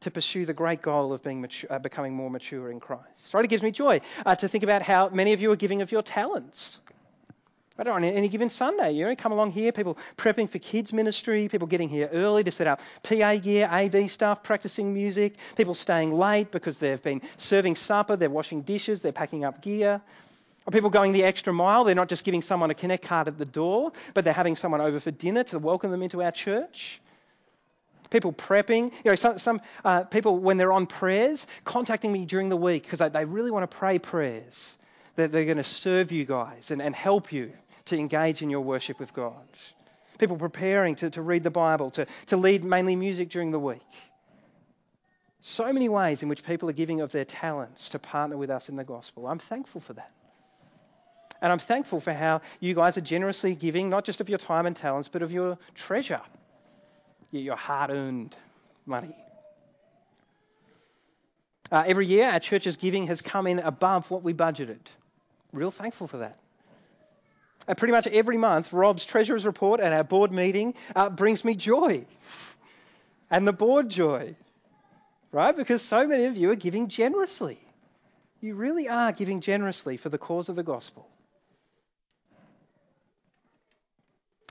to 0.00 0.10
pursue 0.10 0.44
the 0.44 0.52
great 0.52 0.82
goal 0.82 1.14
of 1.14 1.22
being 1.22 1.40
mature, 1.40 1.72
uh, 1.72 1.78
becoming 1.78 2.14
more 2.14 2.30
mature 2.30 2.70
in 2.70 2.78
Christ. 2.78 3.32
Right? 3.32 3.44
It 3.44 3.48
gives 3.48 3.62
me 3.62 3.70
joy 3.70 4.02
uh, 4.26 4.36
to 4.36 4.46
think 4.46 4.62
about 4.62 4.82
how 4.82 5.08
many 5.08 5.32
of 5.32 5.40
you 5.40 5.50
are 5.50 5.56
giving 5.56 5.80
of 5.80 5.90
your 5.90 6.02
talents. 6.02 6.80
Don't 7.84 7.94
on 7.94 8.04
any 8.04 8.28
given 8.28 8.50
Sunday, 8.50 8.90
you 8.90 9.04
know, 9.04 9.14
come 9.14 9.30
along 9.30 9.52
here, 9.52 9.70
people 9.70 9.96
prepping 10.16 10.50
for 10.50 10.58
kids 10.58 10.92
ministry, 10.92 11.46
people 11.48 11.68
getting 11.68 11.88
here 11.88 12.10
early 12.12 12.42
to 12.42 12.50
set 12.50 12.66
up 12.66 12.80
PA 13.04 13.36
gear, 13.36 13.68
AV 13.70 14.10
stuff, 14.10 14.42
practicing 14.42 14.92
music, 14.92 15.36
people 15.56 15.74
staying 15.74 16.12
late 16.12 16.50
because 16.50 16.80
they've 16.80 17.02
been 17.02 17.22
serving 17.36 17.76
supper, 17.76 18.16
they're 18.16 18.30
washing 18.30 18.62
dishes, 18.62 19.00
they're 19.00 19.12
packing 19.12 19.44
up 19.44 19.62
gear. 19.62 20.00
Or 20.66 20.72
people 20.72 20.90
going 20.90 21.12
the 21.12 21.22
extra 21.22 21.52
mile, 21.52 21.84
they're 21.84 21.94
not 21.94 22.08
just 22.08 22.24
giving 22.24 22.42
someone 22.42 22.72
a 22.72 22.74
connect 22.74 23.04
card 23.04 23.28
at 23.28 23.38
the 23.38 23.44
door, 23.44 23.92
but 24.12 24.24
they're 24.24 24.34
having 24.34 24.56
someone 24.56 24.80
over 24.80 24.98
for 24.98 25.12
dinner 25.12 25.44
to 25.44 25.60
welcome 25.60 25.92
them 25.92 26.02
into 26.02 26.20
our 26.20 26.32
church. 26.32 27.00
People 28.10 28.32
prepping, 28.32 28.92
you 29.04 29.10
know, 29.12 29.14
some, 29.14 29.38
some 29.38 29.60
uh, 29.84 30.02
people 30.02 30.36
when 30.36 30.56
they're 30.56 30.72
on 30.72 30.86
prayers, 30.86 31.46
contacting 31.64 32.10
me 32.10 32.24
during 32.24 32.48
the 32.48 32.56
week 32.56 32.82
because 32.82 32.98
they, 32.98 33.08
they 33.08 33.24
really 33.24 33.52
want 33.52 33.70
to 33.70 33.76
pray 33.76 34.00
prayers. 34.00 34.76
That 35.14 35.32
they're 35.32 35.44
going 35.44 35.56
to 35.56 35.64
serve 35.64 36.12
you 36.12 36.24
guys 36.24 36.70
and, 36.70 36.80
and 36.80 36.94
help 36.94 37.32
you 37.32 37.52
to 37.88 37.98
engage 37.98 38.42
in 38.42 38.50
your 38.50 38.60
worship 38.60 38.98
with 38.98 39.12
God. 39.12 39.46
People 40.18 40.36
preparing 40.36 40.96
to, 40.96 41.10
to 41.10 41.22
read 41.22 41.42
the 41.42 41.50
Bible, 41.50 41.90
to, 41.92 42.06
to 42.26 42.36
lead 42.36 42.64
mainly 42.64 42.96
music 42.96 43.28
during 43.28 43.50
the 43.50 43.58
week. 43.58 43.82
So 45.40 45.72
many 45.72 45.88
ways 45.88 46.22
in 46.22 46.28
which 46.28 46.42
people 46.44 46.68
are 46.68 46.72
giving 46.72 47.00
of 47.00 47.12
their 47.12 47.24
talents 47.24 47.90
to 47.90 47.98
partner 47.98 48.36
with 48.36 48.50
us 48.50 48.68
in 48.68 48.76
the 48.76 48.84
gospel. 48.84 49.26
I'm 49.26 49.38
thankful 49.38 49.80
for 49.80 49.92
that. 49.92 50.10
And 51.40 51.52
I'm 51.52 51.60
thankful 51.60 52.00
for 52.00 52.12
how 52.12 52.40
you 52.58 52.74
guys 52.74 52.98
are 52.98 53.02
generously 53.02 53.54
giving, 53.54 53.88
not 53.88 54.04
just 54.04 54.20
of 54.20 54.28
your 54.28 54.38
time 54.38 54.66
and 54.66 54.74
talents, 54.74 55.06
but 55.06 55.22
of 55.22 55.30
your 55.30 55.56
treasure, 55.74 56.20
your 57.30 57.54
hard 57.54 57.90
earned 57.90 58.34
money. 58.86 59.14
Uh, 61.70 61.84
every 61.86 62.06
year, 62.06 62.28
our 62.28 62.40
church's 62.40 62.76
giving 62.76 63.06
has 63.06 63.20
come 63.20 63.46
in 63.46 63.60
above 63.60 64.10
what 64.10 64.24
we 64.24 64.34
budgeted. 64.34 64.80
Real 65.52 65.70
thankful 65.70 66.08
for 66.08 66.18
that. 66.18 66.40
Uh, 67.68 67.74
pretty 67.74 67.92
much 67.92 68.06
every 68.06 68.38
month, 68.38 68.72
Rob's 68.72 69.04
treasurer's 69.04 69.44
report 69.44 69.80
and 69.80 69.92
our 69.92 70.04
board 70.04 70.32
meeting 70.32 70.74
uh, 70.96 71.10
brings 71.10 71.44
me 71.44 71.54
joy. 71.54 72.04
And 73.30 73.46
the 73.46 73.52
board 73.52 73.90
joy. 73.90 74.34
Right? 75.30 75.54
Because 75.54 75.82
so 75.82 76.06
many 76.06 76.24
of 76.24 76.36
you 76.36 76.50
are 76.50 76.56
giving 76.56 76.88
generously. 76.88 77.60
You 78.40 78.54
really 78.54 78.88
are 78.88 79.12
giving 79.12 79.42
generously 79.42 79.98
for 79.98 80.08
the 80.08 80.16
cause 80.16 80.48
of 80.48 80.56
the 80.56 80.62
gospel. 80.62 81.06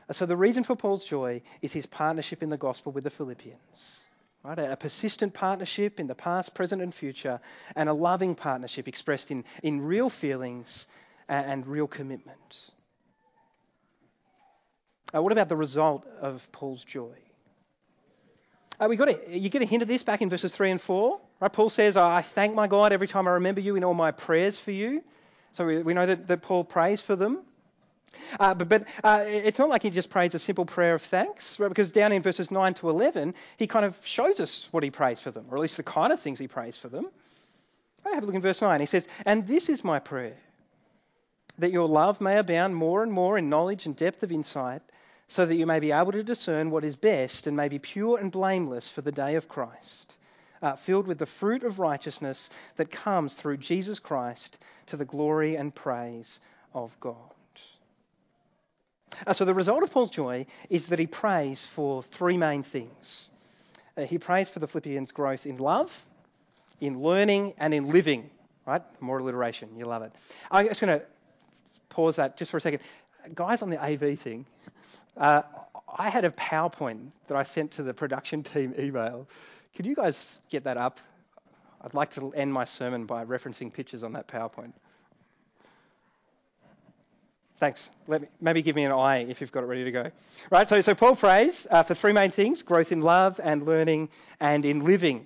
Uh, 0.08 0.13
so, 0.13 0.27
the 0.27 0.38
reason 0.38 0.63
for 0.63 0.75
Paul's 0.75 1.03
joy 1.03 1.41
is 1.63 1.73
his 1.73 1.88
partnership 1.88 2.43
in 2.43 2.49
the 2.51 2.58
gospel 2.58 2.91
with 2.91 3.06
the 3.06 3.10
Philippians. 3.10 4.01
Right? 4.43 4.60
A 4.60 4.77
persistent 4.77 5.34
partnership 5.34 5.99
in 5.99 6.06
the 6.06 6.15
past, 6.15 6.53
present, 6.53 6.84
and 6.84 6.93
future, 6.93 7.39
and 7.75 7.89
a 7.89 7.93
loving 7.93 8.36
partnership 8.36 8.88
expressed 8.88 9.32
in, 9.32 9.43
in 9.63 9.82
real 9.82 10.12
feelings 10.12 10.86
and, 11.27 11.51
and 11.51 11.67
real 11.67 11.88
commitment. 11.88 12.71
Uh, 15.13 15.22
what 15.22 15.32
about 15.32 15.50
the 15.50 15.56
result 15.56 16.06
of 16.22 16.48
Paul's 16.52 16.84
joy? 16.84 17.15
Uh, 18.80 18.88
we 18.89 18.96
got 18.96 19.10
a, 19.10 19.38
you 19.38 19.50
get 19.50 19.62
a 19.62 19.65
hint 19.65 19.82
of 19.82 19.88
this 19.88 20.04
back 20.04 20.22
in 20.22 20.30
verses 20.30 20.56
3 20.56 20.72
and 20.72 20.82
4. 20.82 21.20
Right? 21.39 21.52
Paul 21.52 21.70
says, 21.70 21.98
I 21.98 22.22
thank 22.22 22.54
my 22.54 22.67
God 22.67 22.91
every 22.91 23.08
time 23.08 23.28
I 23.28 23.32
remember 23.32 23.62
you 23.62 23.76
in 23.76 23.84
all 23.84 23.93
my 23.93 24.12
prayers 24.12 24.58
for 24.58 24.72
you. 24.72 25.04
So 25.54 25.65
we, 25.65 25.82
we 25.82 25.93
know 25.93 26.06
that, 26.06 26.28
that 26.28 26.41
Paul 26.41 26.63
prays 26.63 27.02
for 27.02 27.15
them. 27.15 27.39
Uh, 28.39 28.54
but 28.54 28.67
but 28.67 28.86
uh, 29.04 29.24
it's 29.26 29.60
not 29.60 29.70
like 29.70 29.84
he 29.84 29.89
just 29.89 30.10
prays 30.10 30.36
a 30.36 30.39
simple 30.39 30.65
prayer 30.65 30.96
of 30.96 31.02
thanks, 31.02 31.60
right? 31.60 31.70
because 31.70 31.91
down 31.91 32.12
in 32.12 32.22
verses 32.22 32.52
9 32.52 32.74
to 32.76 32.89
11, 32.89 33.34
he 33.58 33.67
kind 33.67 33.86
of 33.86 33.98
shows 34.06 34.39
us 34.39 34.67
what 34.72 34.84
he 34.84 34.91
prays 34.91 35.20
for 35.20 35.32
them, 35.32 35.46
or 35.50 35.58
at 35.58 35.62
least 35.62 35.78
the 35.78 35.84
kind 35.84 36.12
of 36.12 36.20
things 36.20 36.39
he 36.39 36.48
prays 36.48 36.78
for 36.78 36.89
them. 36.89 37.08
Right, 38.04 38.15
have 38.15 38.24
a 38.24 38.26
look 38.26 38.36
in 38.36 38.41
verse 38.41 38.62
9. 38.62 38.80
He 38.80 38.86
says, 38.86 39.08
And 39.26 39.48
this 39.48 39.70
is 39.70 39.84
my 39.84 40.00
prayer, 40.00 40.36
that 41.60 41.72
your 41.72 41.88
love 41.88 42.20
may 42.20 42.38
abound 42.38 42.76
more 42.76 43.04
and 43.04 43.12
more 43.12 43.38
in 43.38 43.50
knowledge 43.50 43.86
and 43.86 43.96
depth 43.96 44.24
of 44.24 44.32
insight 44.32 44.82
so 45.30 45.46
that 45.46 45.56
you 45.56 45.66
may 45.66 45.80
be 45.80 45.92
able 45.92 46.12
to 46.12 46.24
discern 46.24 46.72
what 46.72 46.84
is 46.84 46.96
best 46.96 47.48
and 47.48 47.58
may 47.58 47.68
be 47.68 47.80
pure 47.80 48.18
and 48.18 48.32
blameless 48.32 48.90
for 48.90 49.02
the 49.02 49.12
day 49.12 49.36
of 49.36 49.50
Christ, 49.50 50.16
uh, 50.62 50.76
filled 50.76 51.08
with 51.08 51.20
the 51.20 51.26
fruit 51.26 51.63
of 51.63 51.80
righteousness 51.80 52.50
that 52.78 52.92
comes 52.92 53.34
through 53.34 53.58
Jesus 53.58 54.00
Christ 54.00 54.58
to 54.88 54.98
the 54.98 55.06
glory 55.06 55.56
and 55.56 55.74
praise 55.76 56.40
of 56.74 56.98
God. 57.00 57.16
Uh, 59.26 59.34
so, 59.34 59.46
the 59.46 59.54
result 59.54 59.84
of 59.84 59.92
Paul's 59.92 60.12
joy 60.12 60.46
is 60.70 60.88
that 60.88 61.00
he 61.00 61.08
prays 61.08 61.63
for 61.63 62.04
three 62.04 62.38
main 62.38 62.62
things. 62.62 63.30
Uh, 63.98 64.04
he 64.04 64.18
prays 64.18 64.48
for 64.48 64.60
the 64.60 64.68
Philippians' 64.68 65.12
growth 65.12 65.46
in 65.46 65.58
love, 65.58 66.06
in 66.82 67.02
learning, 67.02 67.54
and 67.58 67.74
in 67.74 67.90
living. 67.90 68.30
Right? 68.66 68.82
More 69.02 69.20
alliteration. 69.20 69.70
You 69.78 69.86
love 69.86 70.04
it. 70.04 70.12
I'm 70.52 70.68
just 70.68 70.82
going 70.82 71.00
to 71.00 71.06
pause 71.90 72.18
that 72.18 72.38
just 72.38 72.52
for 72.52 72.58
a 72.58 72.62
second. 72.62 72.82
Guys 73.34 73.62
on 73.62 73.70
the 73.70 73.82
AV 73.82 74.20
thing, 74.20 74.46
uh, 75.17 75.41
I 75.97 76.10
had 76.10 76.25
a 76.25 76.32
PowerPoint 76.32 77.12
that 77.27 77.38
I 77.38 77.43
sent 77.43 77.71
to 77.71 77.84
the 77.84 77.93
production 77.93 78.43
team 78.43 78.73
email. 78.77 79.27
Could 79.75 79.86
you 79.86 79.95
guys 79.95 80.41
get 80.49 80.63
that 80.65 80.77
up? 80.77 80.99
I'd 81.82 81.93
like 81.93 82.12
to 82.15 82.34
end 82.34 82.51
my 82.51 82.65
sermon 82.65 83.06
by 83.06 83.25
referencing 83.25 83.71
pictures 83.71 84.03
on 84.03 84.13
that 84.13 84.27
PowerPoint. 84.27 84.73
Thanks. 87.60 87.89
Me, 88.08 88.19
maybe 88.39 88.62
give 88.62 88.75
me 88.75 88.84
an 88.84 88.91
eye 88.91 89.25
if 89.27 89.41
you've 89.41 89.51
got 89.51 89.63
it 89.63 89.67
ready 89.67 89.84
to 89.84 89.91
go. 89.91 90.12
Right, 90.51 90.69
so, 90.69 90.80
so 90.82 90.93
Paul 90.93 91.15
prays 91.15 91.65
uh, 91.71 91.84
for 91.84 91.95
three 91.95 92.13
main 92.13 92.30
things 92.30 92.62
growth 92.62 92.91
in 92.91 93.01
love 93.01 93.39
and 93.43 93.65
learning 93.65 94.10
and 94.39 94.63
in 94.63 94.86
living. 94.86 95.25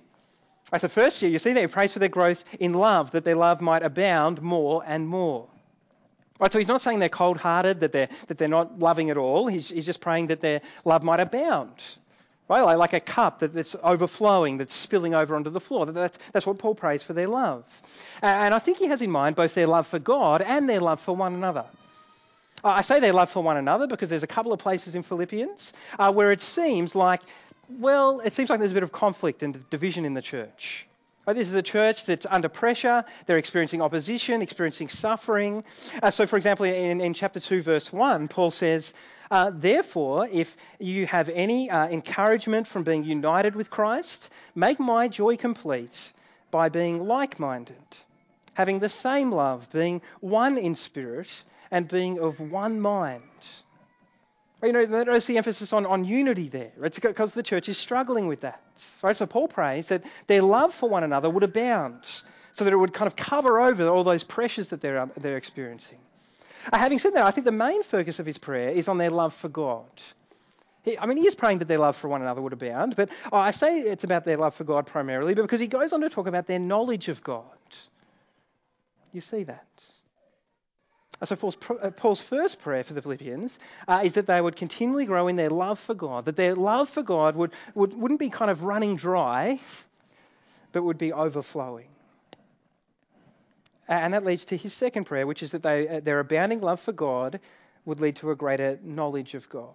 Right, 0.72 0.80
so, 0.80 0.88
first, 0.88 1.20
year, 1.20 1.30
you 1.30 1.38
see 1.38 1.52
there, 1.52 1.64
he 1.64 1.72
prays 1.72 1.92
for 1.92 1.98
their 1.98 2.08
growth 2.08 2.42
in 2.58 2.72
love, 2.72 3.10
that 3.10 3.24
their 3.24 3.36
love 3.36 3.60
might 3.60 3.82
abound 3.82 4.40
more 4.40 4.82
and 4.86 5.06
more. 5.06 5.48
Right, 6.42 6.50
so 6.50 6.58
he's 6.58 6.66
not 6.66 6.80
saying 6.80 6.98
they're 6.98 7.08
cold 7.08 7.36
hearted, 7.36 7.78
that 7.80 7.92
they're, 7.92 8.08
that 8.26 8.36
they're 8.36 8.48
not 8.48 8.80
loving 8.80 9.10
at 9.10 9.16
all. 9.16 9.46
He's, 9.46 9.68
he's 9.68 9.86
just 9.86 10.00
praying 10.00 10.26
that 10.26 10.40
their 10.40 10.60
love 10.84 11.04
might 11.04 11.20
abound. 11.20 11.70
Right, 12.48 12.74
like, 12.74 12.92
a 12.92 12.98
cup 12.98 13.38
that, 13.38 13.54
that's 13.54 13.76
overflowing, 13.80 14.58
that's 14.58 14.74
spilling 14.74 15.14
over 15.14 15.36
onto 15.36 15.50
the 15.50 15.60
floor. 15.60 15.86
That's, 15.86 16.18
that's 16.32 16.44
what 16.44 16.58
Paul 16.58 16.74
prays 16.74 17.04
for 17.04 17.12
their 17.12 17.28
love. 17.28 17.62
And 18.22 18.52
I 18.52 18.58
think 18.58 18.78
he 18.78 18.86
has 18.86 19.00
in 19.02 19.10
mind 19.12 19.36
both 19.36 19.54
their 19.54 19.68
love 19.68 19.86
for 19.86 20.00
God 20.00 20.42
and 20.42 20.68
their 20.68 20.80
love 20.80 21.00
for 21.00 21.14
one 21.14 21.32
another. 21.32 21.64
I 22.64 22.82
say 22.82 22.98
their 22.98 23.12
love 23.12 23.30
for 23.30 23.40
one 23.40 23.56
another 23.56 23.86
because 23.86 24.08
there's 24.08 24.24
a 24.24 24.26
couple 24.26 24.52
of 24.52 24.58
places 24.58 24.96
in 24.96 25.04
Philippians 25.04 25.72
uh, 26.00 26.12
where 26.12 26.32
it 26.32 26.40
seems 26.40 26.96
like, 26.96 27.20
well, 27.68 28.18
it 28.18 28.32
seems 28.32 28.50
like 28.50 28.58
there's 28.58 28.72
a 28.72 28.74
bit 28.74 28.82
of 28.82 28.90
conflict 28.90 29.44
and 29.44 29.70
division 29.70 30.04
in 30.04 30.14
the 30.14 30.22
church. 30.22 30.88
This 31.26 31.46
is 31.46 31.54
a 31.54 31.62
church 31.62 32.04
that's 32.04 32.26
under 32.28 32.48
pressure. 32.48 33.04
They're 33.26 33.38
experiencing 33.38 33.80
opposition, 33.80 34.42
experiencing 34.42 34.88
suffering. 34.88 35.62
Uh, 36.02 36.10
so, 36.10 36.26
for 36.26 36.36
example, 36.36 36.66
in, 36.66 37.00
in, 37.00 37.14
chapter 37.14 37.38
2, 37.38 37.62
verse 37.62 37.92
1, 37.92 38.26
Paul 38.26 38.50
says, 38.50 38.92
uh, 39.30 39.52
Therefore, 39.54 40.28
if 40.30 40.56
you 40.80 41.06
have 41.06 41.28
any 41.28 41.70
uh, 41.70 41.88
encouragement 41.88 42.66
from 42.66 42.82
being 42.82 43.04
united 43.04 43.54
with 43.54 43.70
Christ, 43.70 44.30
make 44.56 44.80
my 44.80 45.06
joy 45.06 45.36
complete 45.36 46.12
by 46.50 46.68
being 46.68 47.06
like 47.06 47.38
minded, 47.38 47.76
having 48.54 48.80
the 48.80 48.90
same 48.90 49.30
love, 49.30 49.70
being 49.72 50.02
one 50.20 50.58
in 50.58 50.74
spirit, 50.74 51.44
and 51.70 51.86
being 51.86 52.18
of 52.18 52.40
one 52.40 52.80
mind. 52.80 53.22
You 54.62 54.72
know, 54.72 54.84
notice 54.84 55.26
the 55.26 55.38
emphasis 55.38 55.72
on, 55.72 55.84
on 55.86 56.04
unity 56.04 56.48
there. 56.48 56.70
It's 56.82 56.98
because 56.98 57.32
the 57.32 57.42
church 57.42 57.68
is 57.68 57.76
struggling 57.76 58.28
with 58.28 58.42
that. 58.42 58.62
Right? 59.02 59.16
So 59.16 59.26
Paul 59.26 59.48
prays 59.48 59.88
that 59.88 60.04
their 60.28 60.42
love 60.42 60.72
for 60.72 60.88
one 60.88 61.02
another 61.02 61.28
would 61.28 61.42
abound, 61.42 62.04
so 62.52 62.64
that 62.64 62.72
it 62.72 62.76
would 62.76 62.92
kind 62.92 63.06
of 63.06 63.16
cover 63.16 63.60
over 63.60 63.88
all 63.88 64.04
those 64.04 64.22
pressures 64.22 64.68
that 64.68 64.80
they're, 64.80 65.08
they're 65.16 65.36
experiencing. 65.36 65.98
Uh, 66.72 66.78
having 66.78 66.98
said 66.98 67.14
that, 67.14 67.24
I 67.24 67.32
think 67.32 67.44
the 67.44 67.50
main 67.50 67.82
focus 67.82 68.20
of 68.20 68.26
his 68.26 68.38
prayer 68.38 68.68
is 68.68 68.86
on 68.86 68.98
their 68.98 69.10
love 69.10 69.34
for 69.34 69.48
God. 69.48 69.90
I 71.00 71.06
mean, 71.06 71.16
he 71.16 71.26
is 71.26 71.34
praying 71.34 71.58
that 71.58 71.68
their 71.68 71.78
love 71.78 71.96
for 71.96 72.08
one 72.08 72.22
another 72.22 72.42
would 72.42 72.52
abound, 72.52 72.94
but 72.96 73.08
oh, 73.32 73.38
I 73.38 73.52
say 73.52 73.80
it's 73.80 74.04
about 74.04 74.24
their 74.24 74.36
love 74.36 74.54
for 74.54 74.64
God 74.64 74.86
primarily, 74.86 75.34
because 75.34 75.60
he 75.60 75.66
goes 75.66 75.92
on 75.92 76.00
to 76.02 76.08
talk 76.08 76.26
about 76.26 76.46
their 76.46 76.58
knowledge 76.58 77.08
of 77.08 77.22
God. 77.22 77.44
You 79.12 79.20
see 79.20 79.44
that? 79.44 79.66
So 81.24 81.36
Paul's, 81.36 81.56
uh, 81.80 81.90
Paul's 81.90 82.20
first 82.20 82.60
prayer 82.60 82.82
for 82.82 82.94
the 82.94 83.02
Philippians 83.02 83.58
uh, 83.86 84.02
is 84.04 84.14
that 84.14 84.26
they 84.26 84.40
would 84.40 84.56
continually 84.56 85.06
grow 85.06 85.28
in 85.28 85.36
their 85.36 85.50
love 85.50 85.78
for 85.78 85.94
God, 85.94 86.24
that 86.24 86.36
their 86.36 86.56
love 86.56 86.88
for 86.88 87.02
God 87.02 87.36
would, 87.36 87.52
would, 87.74 87.94
wouldn't 87.94 88.18
be 88.18 88.28
kind 88.28 88.50
of 88.50 88.64
running 88.64 88.96
dry, 88.96 89.60
but 90.72 90.82
would 90.82 90.98
be 90.98 91.12
overflowing. 91.12 91.86
And 93.86 94.14
that 94.14 94.24
leads 94.24 94.46
to 94.46 94.56
his 94.56 94.72
second 94.72 95.04
prayer, 95.04 95.26
which 95.26 95.42
is 95.42 95.52
that 95.52 95.62
they, 95.62 95.88
uh, 95.88 96.00
their 96.00 96.18
abounding 96.18 96.60
love 96.60 96.80
for 96.80 96.92
God 96.92 97.40
would 97.84 98.00
lead 98.00 98.16
to 98.16 98.30
a 98.30 98.36
greater 98.36 98.78
knowledge 98.82 99.34
of 99.34 99.48
God. 99.48 99.74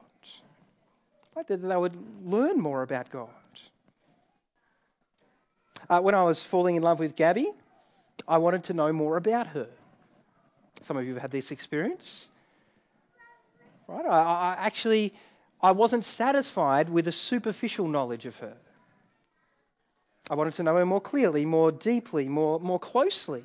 Right? 1.36 1.48
That 1.48 1.62
they 1.62 1.76
would 1.76 1.96
learn 2.26 2.60
more 2.60 2.82
about 2.82 3.10
God. 3.10 3.30
Uh, 5.90 6.02
when 6.02 6.16
I 6.16 6.24
was 6.24 6.44
falling 6.44 6.76
in 6.76 6.84
love 6.84 7.00
with 7.00 7.16
Gabby, 7.16 7.52
I 8.28 8.40
wanted 8.40 8.66
to 8.66 8.74
know 8.74 8.92
more 8.92 9.16
about 9.16 9.48
her. 9.48 9.68
Some 10.88 10.96
of 10.96 11.06
you 11.06 11.14
have 11.16 11.22
had 11.24 11.32
this 11.32 11.52
experience. 11.52 12.30
Right? 13.90 14.06
I, 14.06 14.22
I 14.22 14.56
actually 14.58 15.14
I 15.62 15.72
wasn't 15.72 16.06
satisfied 16.06 16.88
with 16.88 17.10
a 17.10 17.12
superficial 17.12 17.90
knowledge 17.90 18.26
of 18.26 18.38
her. 18.38 18.54
I 20.30 20.36
wanted 20.36 20.54
to 20.54 20.64
know 20.64 20.76
her 20.78 20.86
more 20.86 21.02
clearly, 21.02 21.46
more 21.46 21.74
deeply, 21.74 22.30
more, 22.30 22.58
more 22.62 22.80
closely. 22.80 23.44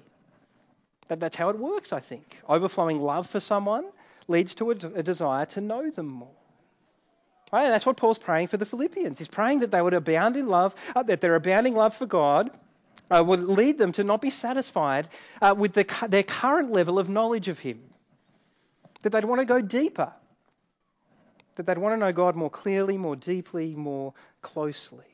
That, 1.09 1.19
that's 1.19 1.35
how 1.35 1.49
it 1.49 1.59
works, 1.59 1.93
I 1.93 1.99
think. 1.99 2.39
Overflowing 2.49 3.01
love 3.01 3.29
for 3.29 3.41
someone 3.41 3.87
leads 4.29 4.55
to 4.57 4.71
a, 4.71 4.75
a 4.75 5.03
desire 5.03 5.47
to 5.47 5.61
know 5.61 5.91
them 5.91 6.07
more. 6.07 6.37
Right? 7.53 7.65
And 7.65 7.75
that's 7.75 7.87
what 7.87 7.97
Paul's 7.97 8.19
praying 8.19 8.49
for 8.49 8.57
the 8.57 8.67
Philippians. 8.67 9.19
He's 9.19 9.27
praying 9.27 9.61
that 9.61 9.73
they 9.73 9.83
would 9.83 9.95
abound 9.95 10.37
in 10.37 10.47
love, 10.47 10.77
uh, 10.95 11.03
that 11.03 11.21
their 11.21 11.35
abounding 11.35 11.75
love 11.75 11.97
for 11.97 12.07
God 12.07 12.51
uh, 13.13 13.23
would 13.23 13.43
lead 13.43 13.79
them 13.79 13.93
to 13.93 14.05
not 14.05 14.21
be 14.21 14.31
satisfied 14.31 15.09
uh, 15.41 15.55
with 15.57 15.73
the, 15.75 15.87
their 16.09 16.23
current 16.23 16.71
level 16.71 16.99
of 16.99 17.09
knowledge 17.09 17.49
of 17.49 17.59
Him. 17.59 17.81
That 19.03 19.11
they'd 19.11 19.25
want 19.25 19.41
to 19.41 19.45
go 19.45 19.61
deeper. 19.61 20.13
That 21.57 21.67
they'd 21.67 21.79
want 21.79 21.95
to 21.95 21.99
know 21.99 22.13
God 22.13 22.37
more 22.37 22.51
clearly, 22.51 22.97
more 22.97 23.17
deeply, 23.17 23.75
more 23.75 24.15
closely. 24.41 25.05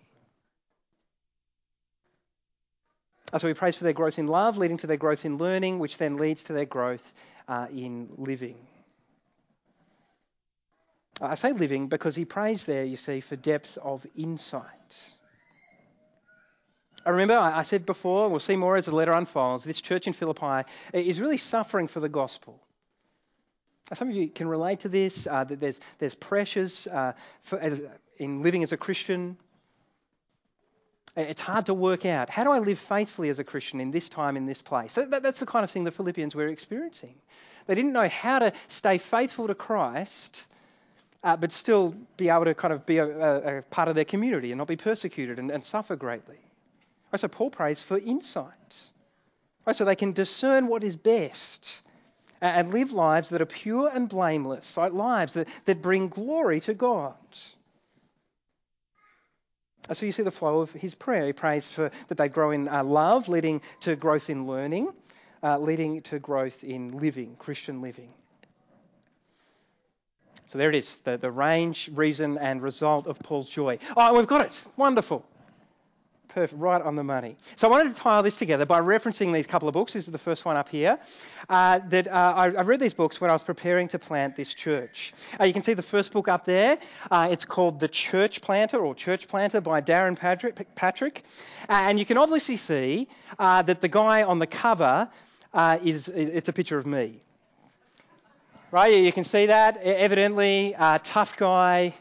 So 3.37 3.47
he 3.47 3.55
prays 3.55 3.77
for 3.77 3.85
their 3.85 3.93
growth 3.93 4.19
in 4.19 4.27
love, 4.27 4.57
leading 4.57 4.79
to 4.79 4.87
their 4.87 4.97
growth 4.97 5.27
in 5.27 5.37
learning, 5.37 5.79
which 5.79 5.99
then 5.99 6.17
leads 6.17 6.45
to 6.45 6.55
their 6.55 6.65
growth 6.65 7.13
uh, 7.47 7.67
in 7.71 8.09
living. 8.17 8.57
I 11.21 11.35
say 11.35 11.53
living 11.53 11.89
because 11.89 12.15
he 12.15 12.25
prays 12.25 12.65
there, 12.65 12.85
you 12.85 12.97
see, 12.97 13.21
for 13.21 13.37
depth 13.37 13.77
of 13.79 14.07
insight. 14.17 15.13
I 17.07 17.11
remember 17.11 17.39
I 17.39 17.63
said 17.63 17.87
before, 17.87 18.29
we'll 18.29 18.41
see 18.41 18.57
more 18.57 18.77
as 18.77 18.87
the 18.87 18.95
letter 18.95 19.13
unfolds, 19.13 19.65
this 19.65 19.81
church 19.81 20.07
in 20.07 20.13
Philippi 20.13 20.69
is 20.93 21.21
really 21.21 21.37
suffering 21.37 21.89
for 21.89 22.01
the 22.01 22.09
gospel. 22.09 22.61
Some 23.95 24.11
of 24.11 24.15
you 24.15 24.29
can 24.29 24.49
relate 24.49 24.81
to 24.81 24.89
this, 24.89 25.27
uh, 25.27 25.45
that 25.45 25.61
there's, 25.61 25.81
there's 25.99 26.15
pressures 26.15 26.87
uh, 26.89 27.15
for, 27.45 27.59
as, 27.59 27.81
in 28.19 28.43
living 28.43 28.63
as 28.63 28.73
a 28.73 28.77
Christian. 28.77 29.39
It's 31.17 31.41
hard 31.41 31.67
to 31.67 31.75
work 31.75 32.05
out. 32.05 32.29
How 32.29 32.45
do 32.45 32.51
I 32.51 32.59
live 32.59 32.79
faithfully 32.79 33.31
as 33.31 33.39
a 33.39 33.45
Christian 33.45 33.81
in 33.81 33.91
this 33.91 34.09
time, 34.09 34.37
in 34.37 34.45
this 34.45 34.61
place? 34.61 34.95
That, 34.95 35.11
that, 35.11 35.23
that's 35.23 35.39
the 35.41 35.47
kind 35.47 35.65
of 35.65 35.71
thing 35.71 35.85
the 35.85 35.91
Philippians 35.91 36.35
were 36.35 36.49
experiencing. 36.49 37.15
They 37.67 37.75
didn't 37.75 37.93
know 37.93 38.09
how 38.09 38.41
to 38.41 38.53
stay 38.69 38.99
faithful 38.99 39.47
to 39.47 39.55
Christ, 39.55 40.45
uh, 41.25 41.37
but 41.37 41.53
still 41.53 41.95
be 42.17 42.29
able 42.29 42.45
to 42.45 42.55
kind 42.55 42.75
of 42.75 42.85
be 42.85 42.99
a, 42.99 43.07
a, 43.07 43.59
a 43.59 43.63
part 43.63 43.89
of 43.89 43.95
their 43.95 44.05
community 44.05 44.53
and 44.53 44.59
not 44.59 44.69
be 44.69 44.77
persecuted 44.77 45.39
and, 45.39 45.51
and 45.51 45.65
suffer 45.65 45.97
greatly. 45.97 46.39
So 47.17 47.29
Paul 47.29 47.51
prays 47.51 47.81
for 47.81 47.99
insight. 47.99 48.77
So 49.73 49.85
they 49.85 49.97
can 49.97 50.13
discern 50.13 50.67
what 50.67 50.83
is 50.83 50.97
best 50.97 51.83
and 52.41 52.73
live 52.73 52.93
lives 52.93 53.31
that 53.31 53.41
are 53.41 53.47
pure 53.47 53.91
and 53.93 54.09
blameless, 54.09 54.77
like 54.77 54.93
lives 54.93 55.35
that, 55.35 55.49
that 55.67 55.83
bring 55.83 56.09
glory 56.09 56.61
to 56.61 56.75
God. 56.75 57.15
So 59.93 60.07
you 60.07 60.13
see 60.13 60.23
the 60.23 60.31
flow 60.31 60.61
of 60.61 60.71
his 60.73 60.95
prayer. 60.95 61.27
He 61.27 61.33
prays 61.33 61.67
for 61.67 61.91
that 62.09 62.19
they 62.19 62.29
grow 62.29 62.51
in 62.51 62.69
uh, 62.69 62.85
love, 62.85 63.29
leading 63.29 63.63
to 63.81 63.97
growth 63.97 64.29
in 64.29 64.47
learning, 64.47 64.93
uh, 65.43 65.59
leading 65.59 66.03
to 66.03 66.19
growth 66.19 66.63
in 66.63 66.99
living, 66.99 67.37
Christian 67.39 67.81
living. 67.81 68.13
So 70.47 70.59
there 70.59 70.69
it 70.71 70.75
is, 70.75 70.97
the, 71.05 71.17
the 71.17 71.31
range, 71.31 71.91
reason, 71.95 72.39
and 72.39 72.63
result 72.63 73.07
of 73.07 73.19
Paul's 73.19 73.51
joy. 73.51 73.79
Oh, 73.97 74.15
we've 74.15 74.27
got 74.27 74.47
it. 74.47 74.63
Wonderful. 74.77 75.25
Perfect, 76.29 76.61
right 76.61 76.83
on 76.83 76.95
the 76.95 77.03
money. 77.03 77.37
So 77.57 77.67
I 77.67 77.71
wanted 77.71 77.89
to 77.89 77.95
tie 77.95 78.17
all 78.17 78.23
this 78.23 78.37
together 78.37 78.67
by 78.67 78.81
referencing 78.81 79.33
these 79.33 79.47
couple 79.47 79.67
of 79.67 79.73
books. 79.73 79.95
This 79.95 80.07
is 80.07 80.13
the 80.13 80.19
first 80.19 80.45
one 80.45 80.59
up 80.59 80.69
here. 80.69 80.99
Uh, 81.49 81.81
that 81.89 82.07
uh, 82.07 82.35
I, 82.37 82.45
I, 82.45 82.63
read 82.63 82.81
these 82.81 82.93
books 82.93 83.19
when 83.19 83.31
I 83.31 83.33
was 83.33 83.41
preparing 83.41 83.89
to 83.89 83.99
plant 83.99 84.37
this 84.37 84.53
church. 84.53 85.15
Uh, 85.41 85.45
you 85.45 85.55
can 85.55 85.63
see 85.63 85.73
the 85.73 85.83
first 85.83 86.13
book 86.13 86.29
up 86.29 86.45
there. 86.45 86.79
Uh, 87.11 87.29
it's 87.31 87.47
called 87.47 87.81
The 87.81 87.89
Church 87.89 88.43
Planter 88.43 88.85
or 88.85 88.95
Church 88.95 89.27
Planter 89.27 89.63
by 89.63 89.81
Darrin 89.81 90.17
Patrick. 90.17 90.75
Patrick. 90.75 91.25
Uh, 91.67 91.73
and 91.73 91.99
you 91.99 92.05
can 92.05 92.19
obviously 92.19 92.59
see 92.59 93.09
uh, 93.39 93.63
that 93.63 93.81
the 93.81 93.89
guy 93.89 94.23
on 94.23 94.39
the 94.39 94.47
cover 94.47 95.09
is 95.83 96.09
it's 96.09 96.51
a 96.51 96.53
picture 96.53 96.79
of 96.79 96.87
me. 96.87 97.23
Right, 98.71 98.95
you 98.95 99.13
can 99.13 99.25
see 99.25 99.47
that. 99.47 99.79
Evidently, 99.79 100.75
tough 101.03 101.39
guy, 101.39 101.95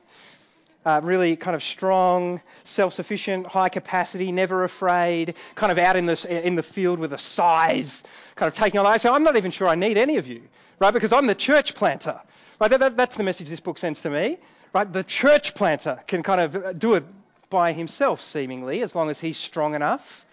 uh, 0.87 1.01
really 1.03 1.35
kind 1.35 1.53
of 1.53 1.61
strong, 1.61 2.41
self-sufficient, 2.63 3.45
high 3.45 3.67
capacity, 3.67 4.31
never 4.31 4.63
afraid, 4.63 5.35
kind 5.55 5.69
of 5.69 5.77
out 5.77 5.97
in 5.97 6.05
the, 6.05 6.47
in 6.47 6.55
the 6.55 6.63
field 6.63 6.97
with 6.97 7.11
a 7.11 7.17
scythe, 7.17 8.03
kind 8.35 8.47
of 8.47 8.53
taking 8.53 8.79
on. 8.79 8.97
So 8.99 9.13
I'm 9.13 9.23
not 9.23 9.35
even 9.35 9.51
sure 9.51 9.67
I 9.67 9.75
need 9.75 9.97
any 9.97 10.15
of 10.15 10.27
you, 10.27 10.43
right? 10.79 10.93
Because 10.93 11.11
I'm 11.11 11.27
the 11.27 11.35
church 11.35 11.75
planter. 11.75 12.21
Right? 12.61 12.71
That, 12.71 12.79
that, 12.79 12.95
that's 12.95 13.17
the 13.17 13.23
message 13.23 13.49
this 13.49 13.59
book 13.59 13.77
sends 13.77 13.99
to 14.01 14.09
me. 14.09 14.37
Right? 14.73 14.91
The 14.91 15.03
church 15.03 15.55
planter 15.55 15.99
can 16.07 16.23
kind 16.23 16.39
of 16.39 16.79
do 16.79 16.93
it 16.93 17.03
by 17.49 17.73
himself, 17.73 18.21
seemingly, 18.21 18.81
as 18.81 18.95
long 18.95 19.09
as 19.09 19.19
he's 19.19 19.37
strong 19.37 19.75
enough. 19.75 20.25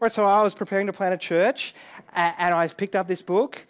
Right, 0.00 0.12
so 0.12 0.24
I 0.24 0.42
was 0.42 0.54
preparing 0.54 0.86
to 0.88 0.92
plant 0.92 1.14
a 1.14 1.18
church, 1.18 1.74
and 2.14 2.54
I 2.54 2.68
picked 2.68 2.96
up 2.96 3.08
this 3.08 3.22
book, 3.22 3.60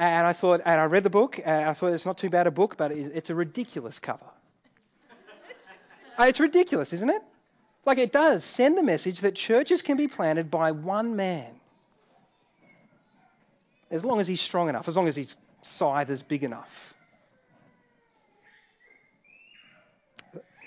and 0.00 0.26
I 0.26 0.32
thought, 0.32 0.62
and 0.64 0.80
I 0.80 0.84
read 0.84 1.04
the 1.04 1.10
book, 1.10 1.38
and 1.44 1.68
I 1.68 1.74
thought 1.74 1.92
it's 1.92 2.06
not 2.06 2.16
too 2.16 2.30
bad 2.30 2.46
a 2.46 2.50
book, 2.50 2.76
but 2.78 2.90
it's 2.90 3.28
a 3.28 3.34
ridiculous 3.34 3.98
cover. 3.98 4.26
It's 6.18 6.40
ridiculous, 6.40 6.92
isn't 6.92 7.08
it? 7.08 7.22
Like 7.86 7.98
it 7.98 8.12
does 8.12 8.44
send 8.44 8.76
the 8.76 8.82
message 8.82 9.20
that 9.20 9.34
churches 9.34 9.80
can 9.80 9.96
be 9.96 10.06
planted 10.06 10.50
by 10.50 10.72
one 10.72 11.16
man. 11.16 11.48
As 13.90 14.04
long 14.04 14.20
as 14.20 14.28
he's 14.28 14.40
strong 14.40 14.68
enough, 14.68 14.86
as 14.86 14.96
long 14.96 15.08
as 15.08 15.16
his 15.16 15.34
scythe 15.62 16.10
is 16.10 16.22
big 16.22 16.44
enough. 16.44 16.94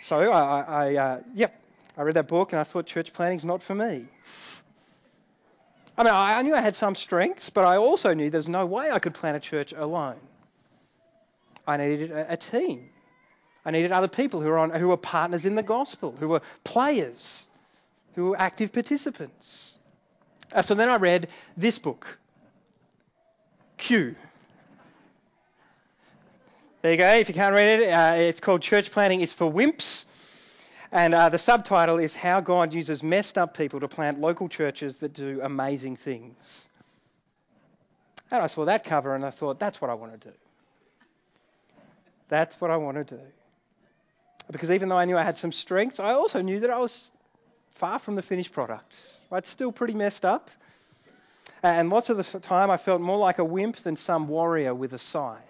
So 0.02 0.32
I, 0.32 0.62
I 0.62 0.96
uh, 0.96 1.20
yep, 1.34 1.60
I 1.98 2.02
read 2.02 2.16
that 2.16 2.28
book 2.28 2.52
and 2.52 2.60
I 2.60 2.64
thought 2.64 2.88
church 2.88 3.14
planting's 3.14 3.46
not 3.46 3.64
for 3.64 3.76
me. 3.76 4.08
I 5.98 6.04
mean, 6.04 6.14
I 6.14 6.42
knew 6.42 6.56
I 6.56 6.62
had 6.62 6.76
some 6.76 6.96
strengths, 6.96 7.50
but 7.50 7.66
I 7.66 7.78
also 7.78 8.14
knew 8.14 8.30
there's 8.30 8.50
no 8.50 8.66
way 8.66 8.90
I 8.90 9.00
could 9.00 9.14
plant 9.14 9.38
a 9.38 9.40
church 9.40 9.74
alone. 9.74 10.16
I 11.68 11.78
needed 11.78 12.12
a, 12.12 12.36
team. 12.36 12.90
I 13.64 13.72
needed 13.72 13.92
other 13.92 14.08
people 14.08 14.42
who 14.42 14.50
were, 14.50 14.58
on, 14.58 14.72
who 14.72 14.90
were 14.90 14.98
partners 14.98 15.46
in 15.46 15.56
the 15.56 15.64
gospel, 15.64 16.14
who 16.20 16.28
were 16.28 16.42
players, 16.64 17.48
who 18.16 18.30
were 18.30 18.40
active 18.40 18.74
participants. 18.74 19.78
Uh, 20.52 20.62
so 20.62 20.76
then 20.76 20.90
I 20.90 20.98
read 20.98 21.30
this 21.56 21.78
book, 21.80 22.18
Q. 23.78 24.16
There 26.82 26.92
you 26.92 26.98
go. 26.98 27.10
If 27.12 27.30
you 27.30 27.36
can't 27.36 27.56
read 27.56 27.80
it, 27.80 27.90
uh, 27.90 28.16
it's 28.16 28.42
called 28.42 28.62
Church 28.62 28.92
Planting. 28.92 29.22
It's 29.22 29.32
for 29.32 29.50
Wimps. 29.50 30.06
And 30.94 31.16
uh, 31.16 31.30
the 31.30 31.40
subtitle 31.40 31.98
is 31.98 32.14
How 32.14 32.40
God 32.40 32.72
Uses 32.72 33.02
Messed 33.02 33.36
Up 33.36 33.58
People 33.58 33.80
to 33.80 33.88
Plant 33.88 34.22
Local 34.22 34.48
Churches 34.48 34.98
That 34.98 35.12
Do 35.12 35.40
Amazing 35.42 35.96
Things. 35.96 36.68
And 38.30 38.44
I 38.44 38.46
saw 38.46 38.66
that 38.66 38.84
cover 38.84 39.16
and 39.16 39.26
I 39.26 39.32
thought, 39.32 39.60
that's 39.60 39.82
what 39.82 39.90
I 39.90 39.96
want 39.96 40.22
to 40.22 40.30
do. 40.30 40.36
That's 42.30 42.62
what 42.62 42.70
I 42.70 42.78
want 42.78 42.98
to 42.98 43.16
do. 43.16 43.22
Because 44.52 44.70
even 44.70 44.88
though 44.88 44.98
I 44.98 45.06
knew 45.06 45.18
I 45.18 45.24
had 45.24 45.36
some 45.36 45.52
strengths, 45.52 46.00
I 46.00 46.12
also 46.12 46.44
knew 46.44 46.60
that 46.60 46.70
I 46.70 46.78
was 46.78 47.06
far 47.72 47.98
from 47.98 48.14
the 48.14 48.22
finished 48.22 48.52
product. 48.52 48.94
Right? 49.32 49.48
Still 49.48 49.72
pretty 49.72 49.96
messed 49.96 50.26
up. 50.26 50.52
And 51.64 51.90
lots 51.90 52.12
of 52.12 52.18
the 52.18 52.40
time 52.40 52.70
I 52.70 52.78
felt 52.78 53.02
more 53.02 53.18
like 53.18 53.40
a 53.40 53.46
wimp 53.46 53.78
than 53.78 53.96
some 53.96 54.28
warrior 54.28 54.76
with 54.76 54.94
a 54.94 55.00
scythe. 55.00 55.42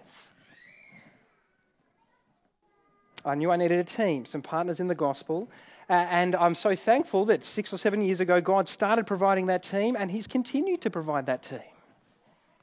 I 3.24 3.34
knew 3.34 3.50
I 3.50 3.56
needed 3.56 3.78
a 3.78 3.84
team, 3.84 4.26
some 4.26 4.42
partners 4.42 4.80
in 4.80 4.88
the 4.88 4.94
gospel. 4.94 5.48
Uh, 5.88 5.92
and 5.92 6.34
I'm 6.34 6.54
so 6.54 6.74
thankful 6.74 7.26
that 7.26 7.44
six 7.44 7.72
or 7.72 7.78
seven 7.78 8.00
years 8.00 8.20
ago, 8.20 8.40
God 8.40 8.68
started 8.68 9.06
providing 9.06 9.46
that 9.46 9.62
team, 9.62 9.96
and 9.98 10.10
He's 10.10 10.26
continued 10.26 10.82
to 10.82 10.90
provide 10.90 11.26
that 11.26 11.42
team 11.42 11.60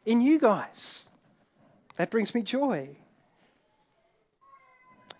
in 0.05 0.21
you 0.21 0.39
guys. 0.39 1.07
That 1.97 2.09
brings 2.09 2.33
me 2.33 2.41
joy. 2.41 2.89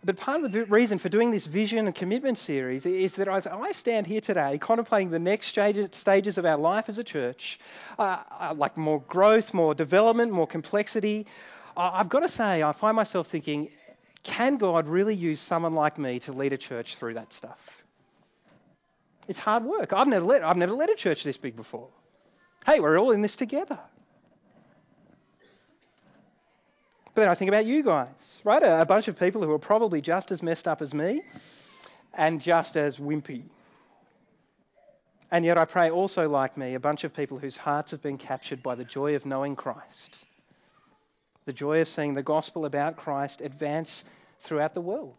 But 0.04 0.18
part 0.18 0.44
of 0.44 0.52
the 0.52 0.66
reason 0.66 0.98
for 0.98 1.10
doing 1.10 1.30
this 1.30 1.46
vision 1.46 1.86
and 1.86 1.94
commitment 1.94 2.40
series 2.40 2.88
is 2.88 3.14
that 3.16 3.28
as 3.28 3.46
I 3.46 3.72
stand 3.72 4.08
here 4.08 4.22
today 4.22 4.58
contemplating 4.58 5.12
the 5.12 5.20
next 5.20 5.48
stages 5.48 6.40
of 6.40 6.46
our 6.46 6.58
life 6.58 6.90
as 6.90 6.98
a 6.98 7.04
church, 7.04 7.60
uh, 8.00 8.24
uh, 8.40 8.56
like 8.58 8.78
more 8.78 9.02
growth, 9.02 9.54
more 9.54 9.76
development, 9.76 10.32
more 10.32 10.48
complexity, 10.48 11.28
I've 11.78 12.10
got 12.10 12.22
to 12.22 12.30
say, 12.30 12.64
I 12.64 12.72
find 12.72 12.96
myself 12.96 13.28
thinking, 13.28 13.70
can 14.24 14.58
God 14.58 14.88
really 14.88 15.16
use 15.16 15.40
someone 15.40 15.74
like 15.74 15.98
me 15.98 16.20
to 16.20 16.32
lead 16.32 16.54
a 16.54 16.58
church 16.58 16.98
through 16.98 17.16
that 17.16 17.34
stuff? 17.34 17.84
It's 19.28 19.40
hard 19.40 19.64
work. 19.64 19.94
I've 19.94 20.08
never 20.08 20.26
led, 20.26 20.42
I've 20.44 20.58
never 20.58 20.74
led 20.74 20.90
a 20.90 20.96
church 20.96 21.24
this 21.24 21.38
big 21.38 21.56
before. 21.56 21.88
Hey, 22.66 22.80
we're 22.80 23.00
all 23.00 23.12
in 23.12 23.22
this 23.22 23.36
together. 23.36 23.80
But 27.14 27.22
then 27.22 27.30
I 27.30 27.36
think 27.36 27.50
about 27.50 27.66
you 27.66 27.84
guys, 27.84 28.40
right? 28.44 28.62
A, 28.62 28.82
a 28.82 28.86
bunch 28.86 29.08
of 29.08 29.20
people 29.20 29.42
who 29.42 29.52
are 29.52 29.60
probably 29.60 30.02
just 30.02 30.32
as 30.32 30.42
messed 30.42 30.68
up 30.68 30.82
as 30.82 30.94
me 30.94 31.22
and 32.14 32.40
just 32.40 32.78
as 32.78 32.98
wimpy. 32.98 33.44
And 35.32 35.46
yet 35.46 35.58
I 35.58 35.66
pray 35.66 35.90
also, 35.90 36.30
like 36.30 36.58
me, 36.58 36.76
a 36.76 36.80
bunch 36.80 37.04
of 37.04 37.14
people 37.14 37.40
whose 37.40 37.58
hearts 37.58 37.92
have 37.92 38.02
been 38.02 38.18
captured 38.18 38.62
by 38.62 38.76
the 38.76 38.84
joy 38.84 39.16
of 39.16 39.26
knowing 39.26 39.56
Christ 39.56 40.18
the 41.46 41.54
joy 41.54 41.82
of 41.82 41.88
seeing 41.88 42.14
the 42.14 42.24
gospel 42.24 42.66
about 42.66 42.98
Christ 42.98 43.42
advance 43.42 44.04
throughout 44.42 44.74
the 44.74 44.82
world. 44.82 45.16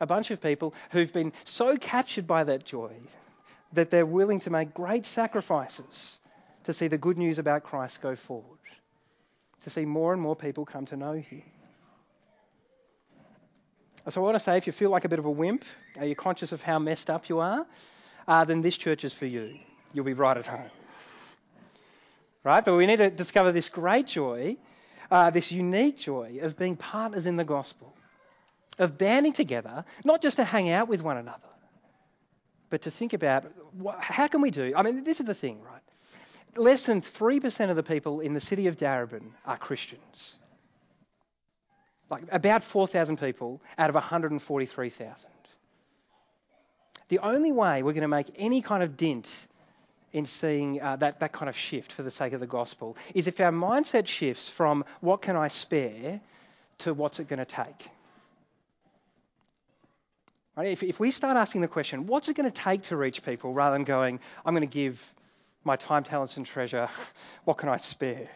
A 0.00 0.06
bunch 0.06 0.30
of 0.30 0.40
people 0.40 0.74
who've 0.90 1.12
been 1.12 1.32
so 1.44 1.76
captured 1.76 2.26
by 2.26 2.44
that 2.44 2.64
joy 2.64 2.92
that 3.72 3.90
they're 3.90 4.06
willing 4.06 4.40
to 4.40 4.50
make 4.50 4.74
great 4.74 5.06
sacrifices 5.06 6.18
to 6.64 6.72
see 6.72 6.88
the 6.88 6.98
good 6.98 7.18
news 7.18 7.38
about 7.38 7.62
Christ 7.64 8.00
go 8.02 8.16
forward. 8.16 8.58
to 9.64 9.70
see 9.70 9.84
more 9.84 10.12
and 10.12 10.20
more 10.20 10.36
people 10.36 10.64
come 10.64 10.86
to 10.86 10.96
know 10.96 11.12
Him. 11.12 11.42
So 14.08 14.20
I 14.20 14.24
want 14.24 14.34
to 14.34 14.40
say, 14.40 14.56
if 14.56 14.66
you 14.66 14.72
feel 14.72 14.90
like 14.90 15.04
a 15.04 15.08
bit 15.08 15.20
of 15.20 15.26
a 15.26 15.30
wimp, 15.30 15.64
are 15.96 16.04
you 16.04 16.16
conscious 16.16 16.50
of 16.50 16.60
how 16.60 16.80
messed 16.80 17.08
up 17.08 17.28
you 17.28 17.38
are? 17.38 17.64
Uh, 18.26 18.44
then 18.44 18.60
this 18.60 18.76
church 18.76 19.04
is 19.04 19.12
for 19.12 19.26
you. 19.26 19.56
You'll 19.92 20.04
be 20.04 20.12
right 20.12 20.36
at 20.36 20.46
home. 20.46 20.70
Right? 22.44 22.64
But 22.64 22.76
we 22.76 22.86
need 22.86 22.96
to 22.96 23.10
discover 23.10 23.52
this 23.52 23.68
great 23.68 24.06
joy, 24.06 24.56
uh, 25.10 25.30
this 25.30 25.52
unique 25.52 25.98
joy 25.98 26.38
of 26.42 26.56
being 26.56 26.76
partners 26.76 27.26
in 27.26 27.36
the 27.36 27.44
gospel, 27.44 27.94
of 28.78 28.98
banding 28.98 29.32
together, 29.32 29.84
not 30.04 30.22
just 30.22 30.36
to 30.36 30.44
hang 30.44 30.70
out 30.70 30.88
with 30.88 31.02
one 31.02 31.16
another, 31.16 31.38
but 32.70 32.82
to 32.82 32.90
think 32.90 33.12
about 33.12 33.44
what, 33.74 34.00
how 34.00 34.26
can 34.26 34.40
we 34.40 34.50
do? 34.50 34.72
I 34.74 34.82
mean, 34.82 35.04
this 35.04 35.20
is 35.20 35.26
the 35.26 35.34
thing, 35.34 35.60
right? 35.62 35.82
Less 36.56 36.86
than 36.86 37.00
3% 37.00 37.70
of 37.70 37.76
the 37.76 37.82
people 37.82 38.20
in 38.20 38.34
the 38.34 38.40
city 38.40 38.66
of 38.66 38.76
Darebin 38.76 39.30
are 39.46 39.56
Christians 39.56 40.36
like 42.12 42.24
about 42.30 42.62
4,000 42.62 43.16
people 43.16 43.62
out 43.78 43.88
of 43.88 43.94
143,000. 43.94 45.30
The 47.08 47.18
only 47.18 47.52
way 47.52 47.82
we're 47.82 47.94
going 47.94 48.02
to 48.02 48.08
make 48.08 48.30
any 48.36 48.60
kind 48.60 48.82
of 48.82 48.98
dint 48.98 49.30
in 50.12 50.26
seeing 50.26 50.80
uh, 50.80 50.96
that, 50.96 51.20
that 51.20 51.32
kind 51.32 51.48
of 51.48 51.56
shift 51.56 51.92
for 51.92 52.02
the 52.02 52.10
sake 52.10 52.32
of 52.32 52.40
the 52.40 52.46
gospel 52.46 52.96
is 53.14 53.26
if 53.26 53.40
our 53.40 53.50
mindset 53.50 54.06
shifts 54.06 54.48
from 54.48 54.84
what 55.00 55.22
can 55.22 55.36
I 55.36 55.48
spare 55.48 56.20
to 56.78 56.94
what's 56.94 57.20
it 57.20 57.28
going 57.28 57.38
to 57.38 57.44
take. 57.44 57.88
Right? 60.56 60.68
If, 60.68 60.82
if 60.82 61.00
we 61.00 61.10
start 61.10 61.36
asking 61.36 61.62
the 61.62 61.68
question, 61.68 62.06
what's 62.06 62.28
it 62.28 62.36
going 62.36 62.50
to 62.50 62.56
take 62.56 62.82
to 62.84 62.96
reach 62.96 63.24
people, 63.24 63.54
rather 63.54 63.74
than 63.74 63.84
going, 63.84 64.20
I'm 64.44 64.54
going 64.54 64.68
to 64.68 64.72
give 64.72 65.02
my 65.64 65.76
time, 65.76 66.04
talents, 66.04 66.36
and 66.36 66.44
treasure, 66.44 66.88
what 67.44 67.56
can 67.56 67.68
I 67.68 67.78
spare? 67.78 68.28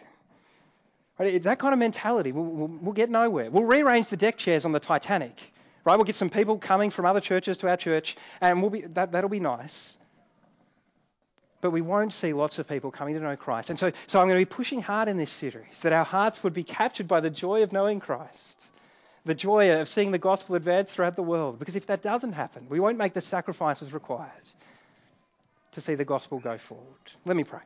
Right? 1.18 1.42
That 1.42 1.58
kind 1.58 1.74
of 1.74 1.78
mentality, 1.78 2.32
we'll, 2.32 2.44
we'll, 2.44 2.68
we'll 2.80 2.94
get 2.94 3.10
nowhere. 3.10 3.50
We'll 3.50 3.64
rearrange 3.64 4.08
the 4.08 4.16
deck 4.16 4.38
chairs 4.38 4.64
on 4.64 4.72
the 4.72 4.80
Titanic. 4.80 5.38
Right? 5.84 5.96
We'll 5.96 6.04
get 6.04 6.16
some 6.16 6.30
people 6.30 6.58
coming 6.58 6.90
from 6.90 7.04
other 7.04 7.20
churches 7.20 7.58
to 7.58 7.68
our 7.68 7.76
church, 7.76 8.16
and 8.40 8.62
we'll 8.62 8.70
be, 8.70 8.80
that, 8.80 9.12
that'll 9.12 9.30
be 9.30 9.40
nice. 9.40 9.96
But 11.60 11.70
we 11.70 11.80
won't 11.80 12.12
see 12.12 12.32
lots 12.32 12.58
of 12.58 12.68
people 12.68 12.90
coming 12.90 13.14
to 13.14 13.20
know 13.20 13.36
Christ. 13.36 13.70
And 13.70 13.78
so, 13.78 13.92
so 14.06 14.20
I'm 14.20 14.26
going 14.26 14.38
to 14.38 14.46
be 14.46 14.54
pushing 14.54 14.80
hard 14.82 15.08
in 15.08 15.16
this 15.16 15.30
series 15.30 15.80
that 15.80 15.92
our 15.92 16.04
hearts 16.04 16.42
would 16.44 16.52
be 16.52 16.64
captured 16.64 17.08
by 17.08 17.20
the 17.20 17.30
joy 17.30 17.62
of 17.62 17.72
knowing 17.72 17.98
Christ, 17.98 18.66
the 19.24 19.34
joy 19.34 19.80
of 19.80 19.88
seeing 19.88 20.10
the 20.10 20.18
gospel 20.18 20.54
advance 20.54 20.92
throughout 20.92 21.16
the 21.16 21.22
world. 21.22 21.58
Because 21.58 21.76
if 21.76 21.86
that 21.86 22.02
doesn't 22.02 22.32
happen, 22.32 22.66
we 22.68 22.78
won't 22.78 22.98
make 22.98 23.14
the 23.14 23.20
sacrifices 23.20 23.92
required 23.92 24.30
to 25.72 25.80
see 25.80 25.94
the 25.94 26.04
gospel 26.04 26.38
go 26.38 26.58
forward. 26.58 26.86
Let 27.24 27.36
me 27.36 27.44
pray. 27.44 27.60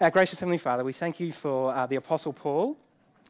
Our 0.00 0.10
gracious 0.10 0.40
Heavenly 0.40 0.58
Father, 0.58 0.84
we 0.84 0.92
thank 0.92 1.20
you 1.20 1.32
for 1.32 1.74
uh, 1.74 1.86
the 1.86 1.96
Apostle 1.96 2.32
Paul 2.32 2.76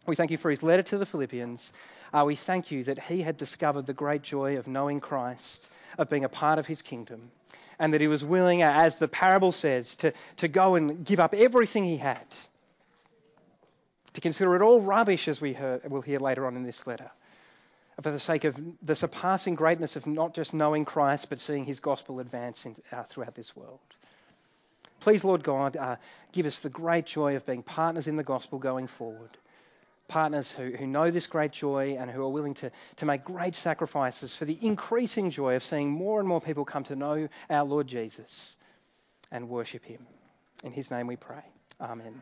we 0.09 0.17
thank 0.17 0.31
you 0.31 0.39
for 0.39 0.51
his 0.51 0.63
letter 0.63 0.83
to 0.85 0.97
the 0.97 1.05
Philippians. 1.05 1.71
Uh, 2.15 2.25
we 2.27 2.35
thank 2.35 2.71
you 2.71 2.83
that 2.85 2.99
he 2.99 3.21
had 3.21 3.37
discovered 3.37 3.85
the 3.85 3.93
great 3.93 4.23
joy 4.23 4.57
of 4.57 4.67
knowing 4.67 5.01
Christ, 5.01 5.69
of 5.99 6.09
being 6.09 6.25
a 6.25 6.31
part 6.31 6.59
of 6.59 6.67
his 6.67 6.81
kingdom, 6.81 7.31
and 7.79 7.93
that 7.93 8.01
he 8.01 8.09
was 8.09 8.25
willing, 8.25 8.63
as 8.63 8.99
the 8.99 9.09
parable 9.09 9.53
says, 9.53 9.95
to, 9.97 10.13
to 10.39 10.49
go 10.49 10.75
and 10.75 11.05
give 11.05 11.21
up 11.21 11.35
everything 11.35 11.85
he 11.85 11.97
had, 11.97 12.27
to 14.15 14.21
consider 14.21 14.57
it 14.57 14.63
all 14.63 14.81
rubbish, 14.81 15.29
as 15.29 15.41
we 15.41 15.53
heard, 15.53 15.83
we'll 15.89 16.03
hear 16.03 16.19
later 16.19 16.47
on 16.47 16.57
in 16.57 16.65
this 16.65 16.87
letter, 16.87 17.11
for 18.03 18.11
the 18.11 18.19
sake 18.19 18.45
of 18.45 18.57
the 18.83 18.97
surpassing 18.97 19.55
greatness 19.55 19.97
of 19.97 20.07
not 20.07 20.35
just 20.35 20.55
knowing 20.55 20.85
Christ, 20.85 21.29
but 21.29 21.41
seeing 21.41 21.65
his 21.65 21.81
gospel 21.81 22.21
advance 22.21 22.67
in, 22.67 22.77
uh, 22.93 23.05
throughout 23.05 23.35
this 23.35 23.55
world. 23.55 23.79
Please, 25.01 25.23
Lord 25.23 25.45
God, 25.45 25.77
uh, 25.77 25.97
give 26.33 26.47
us 26.47 26.59
the 26.59 26.69
great 26.69 27.07
joy 27.07 27.37
of 27.37 27.47
being 27.47 27.63
partners 27.63 28.09
in 28.09 28.17
the 28.17 28.25
gospel 28.25 28.59
going 28.59 28.89
forward 28.89 29.37
partners 30.09 30.51
who, 30.51 30.71
who 30.71 30.87
know 30.87 31.11
this 31.11 31.27
great 31.27 31.53
joy 31.53 31.97
and 31.99 32.11
who 32.11 32.23
are 32.23 32.31
willing 32.31 32.55
to, 32.55 32.71
to 32.97 33.07
make 33.07 33.25
great 33.25 33.55
sacrifices 33.55 34.35
for 34.35 34.47
the 34.47 34.59
increasing 34.61 35.31
joy 35.31 35.55
of 35.55 35.65
seeing 35.65 35.91
more 35.91 36.19
and 36.19 36.29
more 36.29 36.41
people 36.41 36.65
come 36.65 36.85
to 36.85 36.97
know 36.97 37.29
our 37.51 37.65
Lord 37.65 37.87
Jesus 37.87 38.57
and 39.31 39.49
worship 39.49 39.85
him. 39.85 40.07
In 40.65 40.73
his 40.73 40.91
name 40.91 41.07
we 41.07 41.17
pray. 41.17 41.45
Amen. 41.81 42.21